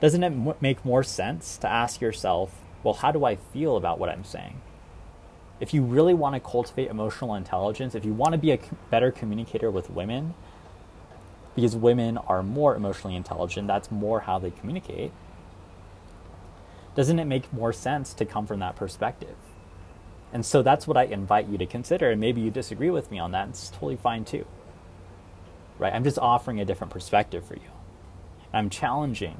Doesn't 0.00 0.22
it 0.22 0.60
make 0.62 0.84
more 0.84 1.02
sense 1.02 1.56
to 1.58 1.68
ask 1.68 2.00
yourself, 2.00 2.58
well, 2.82 2.94
how 2.94 3.12
do 3.12 3.24
I 3.24 3.36
feel 3.36 3.76
about 3.76 3.98
what 3.98 4.08
I'm 4.08 4.24
saying? 4.24 4.60
If 5.60 5.72
you 5.72 5.82
really 5.82 6.14
want 6.14 6.34
to 6.34 6.40
cultivate 6.40 6.88
emotional 6.88 7.34
intelligence, 7.34 7.94
if 7.94 8.04
you 8.04 8.12
want 8.12 8.32
to 8.32 8.38
be 8.38 8.50
a 8.50 8.58
better 8.90 9.12
communicator 9.12 9.70
with 9.70 9.90
women, 9.90 10.34
because 11.54 11.76
women 11.76 12.18
are 12.18 12.42
more 12.42 12.74
emotionally 12.74 13.14
intelligent, 13.14 13.68
that's 13.68 13.90
more 13.90 14.20
how 14.20 14.38
they 14.38 14.50
communicate. 14.50 15.12
Doesn't 16.94 17.18
it 17.18 17.24
make 17.24 17.52
more 17.52 17.72
sense 17.72 18.12
to 18.14 18.24
come 18.24 18.46
from 18.46 18.60
that 18.60 18.76
perspective? 18.76 19.36
And 20.32 20.44
so 20.44 20.62
that's 20.62 20.86
what 20.86 20.96
I 20.96 21.04
invite 21.04 21.48
you 21.48 21.58
to 21.58 21.66
consider. 21.66 22.10
And 22.10 22.20
maybe 22.20 22.40
you 22.40 22.50
disagree 22.50 22.90
with 22.90 23.10
me 23.10 23.18
on 23.18 23.32
that. 23.32 23.48
It's 23.50 23.70
totally 23.70 23.96
fine 23.96 24.24
too. 24.24 24.46
Right? 25.78 25.92
I'm 25.92 26.04
just 26.04 26.18
offering 26.18 26.60
a 26.60 26.64
different 26.64 26.92
perspective 26.92 27.44
for 27.44 27.54
you. 27.54 27.70
I'm 28.52 28.70
challenging 28.70 29.36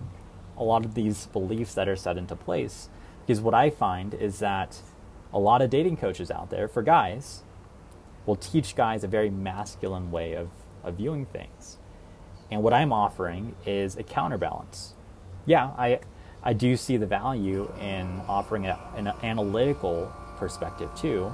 a 0.57 0.65
lot 0.65 0.85
of 0.85 0.95
these 0.95 1.27
beliefs 1.27 1.75
that 1.75 1.88
are 1.88 1.97
set 1.97 2.17
into 2.17 2.37
place 2.37 2.88
because 3.27 3.41
what 3.41 3.55
I 3.55 3.71
find 3.71 4.15
is 4.15 4.38
that 4.41 4.81
a 5.33 5.38
lot 5.38 5.62
of 5.62 5.71
dating 5.71 5.97
coaches 5.97 6.31
out 6.31 6.51
there 6.51 6.69
for 6.69 6.83
guys 6.83 7.43
will 8.27 8.37
teach 8.37 8.77
guys 8.77 9.03
a 9.05 9.09
very 9.09 9.31
masculine 9.31 10.11
way 10.11 10.35
of, 10.35 10.49
of 10.85 10.97
viewing 10.97 11.27
things. 11.27 11.79
And 12.51 12.62
what 12.62 12.73
I'm 12.73 12.93
offering 12.93 13.55
is 13.65 13.97
a 13.97 14.03
counterbalance. 14.03 14.95
Yeah, 15.47 15.71
I, 15.79 16.01
I 16.45 16.53
do 16.55 16.77
see 16.77 16.97
the 16.97 17.07
value 17.07 17.71
in 17.81 18.21
offering 18.29 18.67
a, 18.67 18.79
an 18.97 19.13
analytical 19.23 20.13
perspective 20.39 20.91
too. 20.97 21.33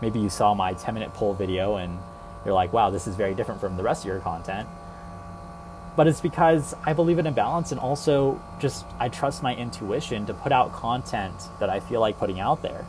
Maybe 0.00 0.18
you 0.18 0.30
saw 0.30 0.54
my 0.54 0.72
10 0.72 0.94
minute 0.94 1.12
poll 1.12 1.34
video 1.34 1.76
and 1.76 1.98
you're 2.44 2.54
like, 2.54 2.72
wow, 2.72 2.88
this 2.88 3.06
is 3.06 3.16
very 3.16 3.34
different 3.34 3.60
from 3.60 3.76
the 3.76 3.82
rest 3.82 4.04
of 4.04 4.08
your 4.08 4.20
content. 4.20 4.66
But 5.94 6.06
it's 6.06 6.22
because 6.22 6.74
I 6.84 6.94
believe 6.94 7.18
in 7.18 7.26
a 7.26 7.32
balance 7.32 7.70
and 7.70 7.80
also 7.80 8.40
just 8.60 8.86
I 8.98 9.10
trust 9.10 9.42
my 9.42 9.54
intuition 9.54 10.24
to 10.26 10.34
put 10.34 10.52
out 10.52 10.72
content 10.72 11.34
that 11.58 11.68
I 11.68 11.80
feel 11.80 12.00
like 12.00 12.18
putting 12.18 12.40
out 12.40 12.62
there. 12.62 12.86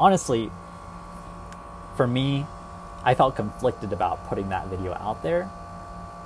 Honestly, 0.00 0.50
for 1.94 2.06
me, 2.06 2.46
I 3.04 3.14
felt 3.14 3.36
conflicted 3.36 3.92
about 3.92 4.26
putting 4.28 4.48
that 4.48 4.68
video 4.68 4.94
out 4.94 5.22
there, 5.22 5.50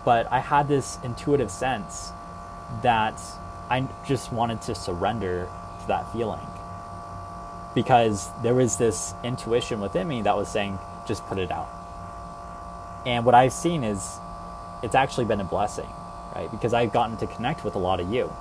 but 0.05 0.31
I 0.31 0.39
had 0.39 0.69
this 0.69 0.99
intuitive 1.03 1.51
sense 1.51 2.12
that 2.83 3.20
I 3.70 3.87
just 4.07 4.33
wanted 4.33 4.62
to 4.62 4.74
surrender 4.74 5.48
to 5.81 5.87
that 5.88 6.11
feeling 6.12 6.46
because 7.74 8.31
there 8.42 8.55
was 8.55 8.79
this 8.79 9.14
intuition 9.22 9.81
within 9.81 10.09
me 10.09 10.22
that 10.22 10.35
was 10.35 10.48
saying, 10.48 10.79
just 11.07 11.26
put 11.26 11.38
it 11.38 11.50
out. 11.50 11.68
And 13.05 13.24
what 13.24 13.35
I've 13.35 13.52
seen 13.52 13.85
is 13.85 14.18
it's 14.83 14.94
actually 14.94 15.26
been 15.26 15.40
a 15.40 15.44
blessing, 15.44 15.88
right? 16.35 16.50
Because 16.50 16.72
I've 16.72 16.92
gotten 16.92 17.18
to 17.18 17.26
connect 17.26 17.64
with 17.64 17.74
a 17.74 17.79
lot 17.79 18.00
of 18.00 18.11
you. 18.12 18.33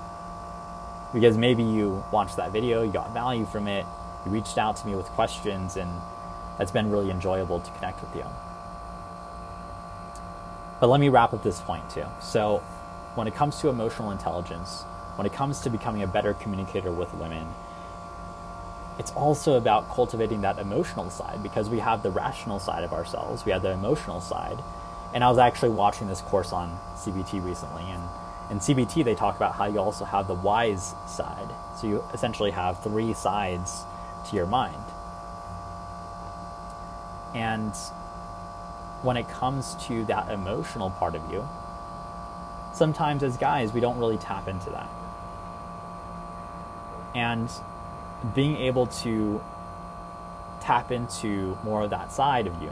Because 1.13 1.37
maybe 1.37 1.63
you 1.63 2.03
watched 2.11 2.37
that 2.37 2.51
video, 2.51 2.81
you 2.81 2.91
got 2.91 3.13
value 3.13 3.45
from 3.45 3.67
it, 3.67 3.85
you 4.25 4.31
reached 4.31 4.57
out 4.57 4.77
to 4.77 4.87
me 4.87 4.95
with 4.95 5.07
questions, 5.07 5.75
and 5.75 5.91
it's 6.59 6.71
been 6.71 6.89
really 6.89 7.11
enjoyable 7.11 7.59
to 7.59 7.71
connect 7.71 8.01
with 8.01 8.15
you. 8.15 8.25
But 10.79 10.87
let 10.87 10.99
me 10.99 11.09
wrap 11.09 11.33
up 11.33 11.43
this 11.43 11.59
point 11.59 11.89
too. 11.89 12.05
So, 12.21 12.63
when 13.15 13.27
it 13.27 13.35
comes 13.35 13.59
to 13.59 13.69
emotional 13.69 14.11
intelligence, 14.11 14.83
when 15.15 15.25
it 15.25 15.33
comes 15.33 15.61
to 15.61 15.69
becoming 15.69 16.03
a 16.03 16.07
better 16.07 16.33
communicator 16.33 16.91
with 16.91 17.13
women, 17.13 17.47
it's 18.99 19.11
also 19.11 19.57
about 19.57 19.89
cultivating 19.89 20.41
that 20.41 20.59
emotional 20.59 21.09
side 21.09 21.41
because 21.43 21.69
we 21.69 21.79
have 21.79 22.03
the 22.03 22.11
rational 22.11 22.59
side 22.59 22.83
of 22.83 22.93
ourselves, 22.93 23.45
we 23.45 23.51
have 23.51 23.61
the 23.61 23.71
emotional 23.71 24.21
side. 24.21 24.59
And 25.13 25.23
I 25.23 25.29
was 25.29 25.37
actually 25.37 25.69
watching 25.69 26.07
this 26.07 26.21
course 26.21 26.51
on 26.51 26.77
CBT 26.95 27.43
recently, 27.43 27.83
and 27.83 28.03
in 28.49 28.59
CBT 28.59 29.03
they 29.03 29.15
talk 29.15 29.35
about 29.35 29.55
how 29.55 29.65
you 29.65 29.79
also 29.79 30.05
have 30.05 30.27
the 30.27 30.33
wise 30.33 30.93
side. 31.07 31.49
So 31.77 31.87
you 31.87 32.03
essentially 32.13 32.51
have 32.51 32.83
three 32.83 33.13
sides 33.13 33.85
to 34.29 34.35
your 34.35 34.45
mind. 34.45 34.83
And 37.33 37.75
when 39.01 39.17
it 39.17 39.27
comes 39.27 39.75
to 39.87 40.05
that 40.05 40.31
emotional 40.31 40.89
part 40.89 41.15
of 41.15 41.31
you, 41.31 41.47
sometimes 42.75 43.23
as 43.23 43.37
guys 43.37 43.71
we 43.73 43.79
don't 43.79 43.97
really 43.97 44.17
tap 44.17 44.47
into 44.47 44.69
that. 44.69 44.89
And 47.15 47.49
being 48.33 48.57
able 48.57 48.87
to 48.87 49.41
tap 50.59 50.91
into 50.91 51.57
more 51.63 51.83
of 51.83 51.91
that 51.91 52.11
side 52.11 52.47
of 52.47 52.61
you 52.61 52.71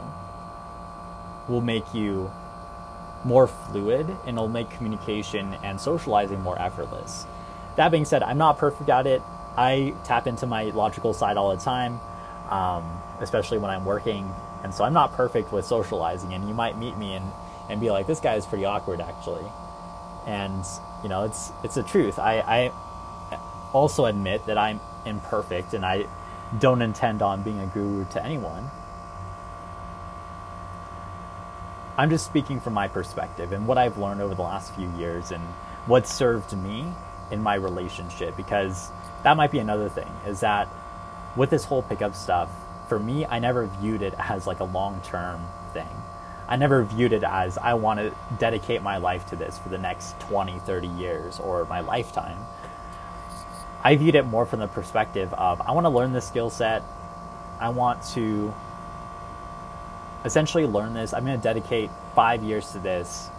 will 1.48 1.60
make 1.60 1.94
you 1.94 2.30
more 3.24 3.46
fluid 3.46 4.08
and 4.26 4.36
it'll 4.36 4.48
make 4.48 4.68
communication 4.70 5.56
and 5.62 5.80
socializing 5.80 6.40
more 6.40 6.60
effortless. 6.60 7.26
That 7.76 7.90
being 7.90 8.04
said, 8.04 8.22
I'm 8.22 8.38
not 8.38 8.58
perfect 8.58 8.90
at 8.90 9.06
it. 9.06 9.22
I 9.56 9.94
tap 10.04 10.26
into 10.26 10.46
my 10.46 10.64
logical 10.64 11.14
side 11.14 11.36
all 11.36 11.54
the 11.54 11.62
time, 11.62 12.00
um, 12.50 13.00
especially 13.20 13.58
when 13.58 13.70
I'm 13.70 13.84
working. 13.84 14.32
And 14.62 14.74
so 14.74 14.84
I'm 14.84 14.92
not 14.92 15.12
perfect 15.12 15.52
with 15.52 15.64
socializing. 15.64 16.34
And 16.34 16.48
you 16.48 16.54
might 16.54 16.76
meet 16.76 16.96
me 16.96 17.14
and, 17.14 17.30
and 17.68 17.80
be 17.80 17.90
like, 17.90 18.06
this 18.06 18.20
guy 18.20 18.34
is 18.34 18.46
pretty 18.46 18.64
awkward, 18.64 19.00
actually. 19.00 19.44
And, 20.26 20.64
you 21.02 21.08
know, 21.08 21.24
it's, 21.24 21.52
it's 21.62 21.74
the 21.74 21.82
truth. 21.82 22.18
I, 22.18 22.40
I 22.40 23.38
also 23.72 24.06
admit 24.06 24.46
that 24.46 24.56
I'm 24.56 24.80
imperfect 25.04 25.74
and 25.74 25.84
I 25.84 26.06
don't 26.58 26.82
intend 26.82 27.22
on 27.22 27.42
being 27.42 27.60
a 27.60 27.66
guru 27.66 28.04
to 28.12 28.24
anyone. 28.24 28.70
I'm 31.96 32.10
just 32.10 32.26
speaking 32.26 32.60
from 32.60 32.74
my 32.74 32.88
perspective 32.88 33.52
and 33.52 33.68
what 33.68 33.78
I've 33.78 33.98
learned 33.98 34.20
over 34.20 34.34
the 34.34 34.42
last 34.42 34.74
few 34.74 34.90
years 34.96 35.30
and 35.30 35.42
what 35.86 36.06
served 36.06 36.56
me 36.56 36.92
in 37.30 37.40
my 37.40 37.54
relationship 37.54 38.36
because 38.36 38.90
that 39.22 39.36
might 39.36 39.50
be 39.50 39.58
another 39.58 39.88
thing 39.88 40.10
is 40.26 40.40
that 40.40 40.68
with 41.36 41.50
this 41.50 41.64
whole 41.64 41.82
pickup 41.82 42.14
stuff, 42.14 42.50
for 42.88 42.98
me, 42.98 43.24
I 43.26 43.38
never 43.38 43.66
viewed 43.66 44.02
it 44.02 44.14
as 44.18 44.46
like 44.46 44.60
a 44.60 44.64
long 44.64 45.00
term 45.02 45.42
thing. 45.72 46.03
I 46.46 46.56
never 46.56 46.84
viewed 46.84 47.12
it 47.12 47.22
as 47.22 47.56
I 47.56 47.74
want 47.74 48.00
to 48.00 48.14
dedicate 48.38 48.82
my 48.82 48.98
life 48.98 49.26
to 49.26 49.36
this 49.36 49.58
for 49.58 49.70
the 49.70 49.78
next 49.78 50.18
20, 50.20 50.58
30 50.60 50.88
years 50.88 51.40
or 51.40 51.64
my 51.66 51.80
lifetime. 51.80 52.38
I 53.82 53.96
viewed 53.96 54.14
it 54.14 54.24
more 54.24 54.44
from 54.44 54.60
the 54.60 54.66
perspective 54.66 55.32
of 55.34 55.60
I 55.60 55.72
want 55.72 55.84
to 55.84 55.90
learn 55.90 56.12
this 56.12 56.26
skill 56.26 56.50
set. 56.50 56.82
I 57.60 57.70
want 57.70 58.02
to 58.14 58.52
essentially 60.24 60.66
learn 60.66 60.94
this. 60.94 61.14
I'm 61.14 61.24
going 61.24 61.38
to 61.38 61.42
dedicate 61.42 61.90
five 62.14 62.42
years 62.42 62.72
to 62.72 62.78
this 62.78 63.30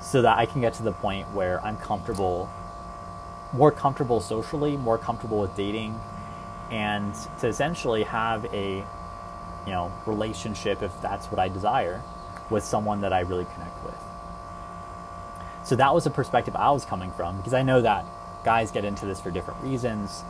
so 0.00 0.22
that 0.22 0.38
I 0.38 0.46
can 0.46 0.60
get 0.60 0.74
to 0.74 0.82
the 0.84 0.92
point 0.92 1.28
where 1.32 1.64
I'm 1.64 1.76
comfortable, 1.76 2.48
more 3.52 3.72
comfortable 3.72 4.20
socially, 4.20 4.76
more 4.76 4.98
comfortable 4.98 5.40
with 5.40 5.56
dating, 5.56 5.98
and 6.70 7.14
to 7.40 7.48
essentially 7.48 8.04
have 8.04 8.44
a 8.54 8.84
you 9.66 9.72
know 9.72 9.92
relationship 10.06 10.82
if 10.82 10.92
that's 11.02 11.26
what 11.26 11.40
I 11.40 11.48
desire 11.48 12.02
with 12.50 12.64
someone 12.64 13.00
that 13.02 13.12
I 13.12 13.20
really 13.20 13.46
connect 13.54 13.84
with. 13.84 13.98
So 15.64 15.76
that 15.76 15.92
was 15.92 16.06
a 16.06 16.10
perspective 16.10 16.56
I 16.56 16.70
was 16.70 16.84
coming 16.84 17.10
from 17.12 17.36
because 17.36 17.52
I 17.52 17.62
know 17.62 17.82
that 17.82 18.06
guys 18.44 18.70
get 18.70 18.84
into 18.84 19.06
this 19.06 19.20
for 19.20 19.30
different 19.30 19.62
reasons. 19.62 20.24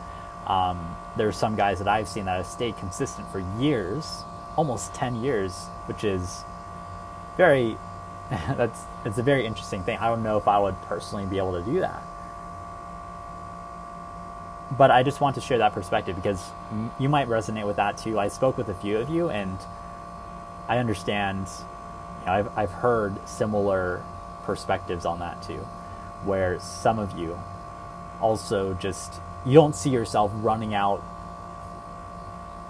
Um, 0.47 0.95
there's 1.15 1.37
some 1.37 1.55
guys 1.55 1.79
that 1.79 1.87
I've 1.87 2.07
seen 2.07 2.25
that 2.25 2.37
have 2.37 2.45
stayed 2.45 2.77
consistent 2.77 3.31
for 3.31 3.39
years, 3.59 4.23
almost 4.55 4.93
10 4.95 5.23
years, 5.23 5.67
which 5.85 6.03
is 6.03 6.43
very, 7.37 7.77
that's, 8.29 8.81
it's 9.05 9.17
a 9.17 9.23
very 9.23 9.45
interesting 9.45 9.83
thing. 9.83 9.97
I 9.99 10.07
don't 10.07 10.23
know 10.23 10.37
if 10.37 10.47
I 10.47 10.59
would 10.59 10.79
personally 10.83 11.25
be 11.25 11.37
able 11.37 11.53
to 11.53 11.61
do 11.61 11.79
that. 11.79 12.03
But 14.77 14.91
I 14.91 15.03
just 15.03 15.21
want 15.21 15.35
to 15.35 15.41
share 15.41 15.59
that 15.59 15.73
perspective 15.73 16.15
because 16.15 16.51
you 16.99 17.09
might 17.09 17.27
resonate 17.27 17.65
with 17.65 17.77
that 17.77 17.97
too. 17.97 18.19
I 18.19 18.27
spoke 18.27 18.57
with 18.57 18.69
a 18.69 18.75
few 18.75 18.97
of 18.97 19.09
you 19.09 19.29
and 19.29 19.57
I 20.67 20.77
understand, 20.77 21.47
I've, 22.29 22.57
I've 22.57 22.71
heard 22.71 23.27
similar 23.27 24.03
perspectives 24.43 25.05
on 25.05 25.19
that 25.19 25.41
too, 25.41 25.65
where 26.23 26.59
some 26.59 26.99
of 26.99 27.17
you 27.17 27.39
also 28.21 28.73
just 28.75 29.21
you 29.45 29.53
don't 29.53 29.75
see 29.75 29.89
yourself 29.89 30.31
running 30.35 30.73
out 30.73 31.01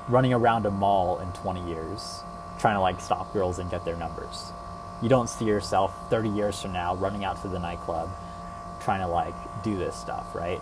running 0.08 0.34
around 0.34 0.66
a 0.66 0.72
mall 0.72 1.20
in 1.20 1.32
20 1.34 1.68
years 1.68 2.24
trying 2.60 2.76
to 2.76 2.82
like 2.82 3.00
stop 3.00 3.32
girls 3.32 3.60
and 3.60 3.70
get 3.72 3.86
their 3.86 3.96
numbers. 3.96 4.52
You 5.02 5.10
don't 5.10 5.30
see 5.30 5.46
yourself 5.46 5.94
30 6.10 6.30
years 6.30 6.62
from 6.62 6.74
now 6.74 6.96
running 6.96 7.24
out 7.24 7.42
to 7.44 7.48
the 7.48 7.60
nightclub 7.60 8.10
trying 8.82 9.02
to 9.02 9.08
like 9.08 9.36
do 9.64 9.78
this 9.78 9.96
stuff 9.96 10.36
right? 10.36 10.62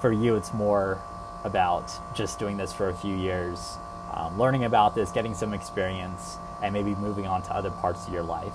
For 0.00 0.12
you, 0.12 0.36
it's 0.36 0.54
more 0.54 0.98
about 1.44 1.92
just 2.14 2.38
doing 2.38 2.56
this 2.56 2.72
for 2.72 2.88
a 2.88 2.94
few 2.94 3.14
years, 3.14 3.76
um, 4.12 4.38
learning 4.38 4.64
about 4.64 4.94
this, 4.94 5.10
getting 5.10 5.34
some 5.34 5.54
experience, 5.54 6.38
and 6.62 6.72
maybe 6.72 6.94
moving 6.94 7.26
on 7.26 7.42
to 7.42 7.54
other 7.54 7.70
parts 7.70 8.06
of 8.06 8.12
your 8.12 8.22
life. 8.22 8.52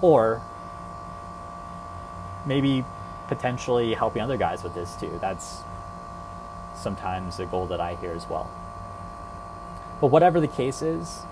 Or 0.00 0.42
maybe 2.46 2.84
potentially 3.28 3.94
helping 3.94 4.22
other 4.22 4.36
guys 4.36 4.62
with 4.62 4.74
this 4.74 4.94
too. 4.96 5.18
That's 5.20 5.62
sometimes 6.74 7.38
a 7.40 7.46
goal 7.46 7.66
that 7.66 7.80
I 7.80 7.94
hear 7.96 8.12
as 8.12 8.28
well. 8.28 8.50
But 10.00 10.08
whatever 10.08 10.40
the 10.40 10.48
case 10.48 10.80
is, 10.82 11.24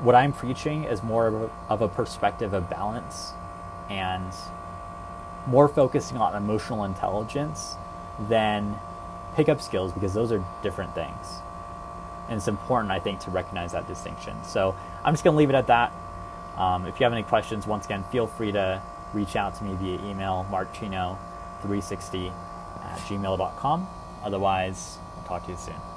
what 0.00 0.14
I'm 0.14 0.32
preaching 0.32 0.84
is 0.84 1.02
more 1.02 1.26
of 1.28 1.34
a, 1.34 1.50
of 1.68 1.82
a 1.82 1.88
perspective 1.88 2.52
of 2.54 2.68
balance 2.68 3.32
and 3.88 4.32
more 5.46 5.68
focusing 5.68 6.16
on 6.16 6.34
emotional 6.34 6.84
intelligence 6.84 7.76
than 8.28 8.78
pickup 9.34 9.60
skills 9.60 9.92
because 9.92 10.14
those 10.14 10.32
are 10.32 10.44
different 10.62 10.94
things. 10.94 11.40
And 12.28 12.36
it's 12.38 12.48
important, 12.48 12.92
I 12.92 13.00
think, 13.00 13.20
to 13.20 13.30
recognize 13.30 13.72
that 13.72 13.86
distinction. 13.86 14.42
So 14.44 14.74
I'm 15.04 15.12
just 15.12 15.24
going 15.24 15.34
to 15.34 15.38
leave 15.38 15.50
it 15.50 15.54
at 15.54 15.66
that. 15.66 15.92
Um, 16.56 16.86
if 16.86 17.00
you 17.00 17.04
have 17.04 17.12
any 17.12 17.22
questions, 17.22 17.66
once 17.66 17.86
again, 17.86 18.04
feel 18.12 18.26
free 18.26 18.52
to 18.52 18.82
reach 19.12 19.36
out 19.36 19.54
to 19.56 19.64
me 19.64 19.74
via 19.74 20.10
email, 20.10 20.46
markchino360 20.50 22.32
at 22.82 22.98
gmail.com. 23.00 23.88
Otherwise, 24.22 24.98
I'll 25.16 25.24
talk 25.24 25.44
to 25.46 25.52
you 25.52 25.58
soon. 25.58 25.91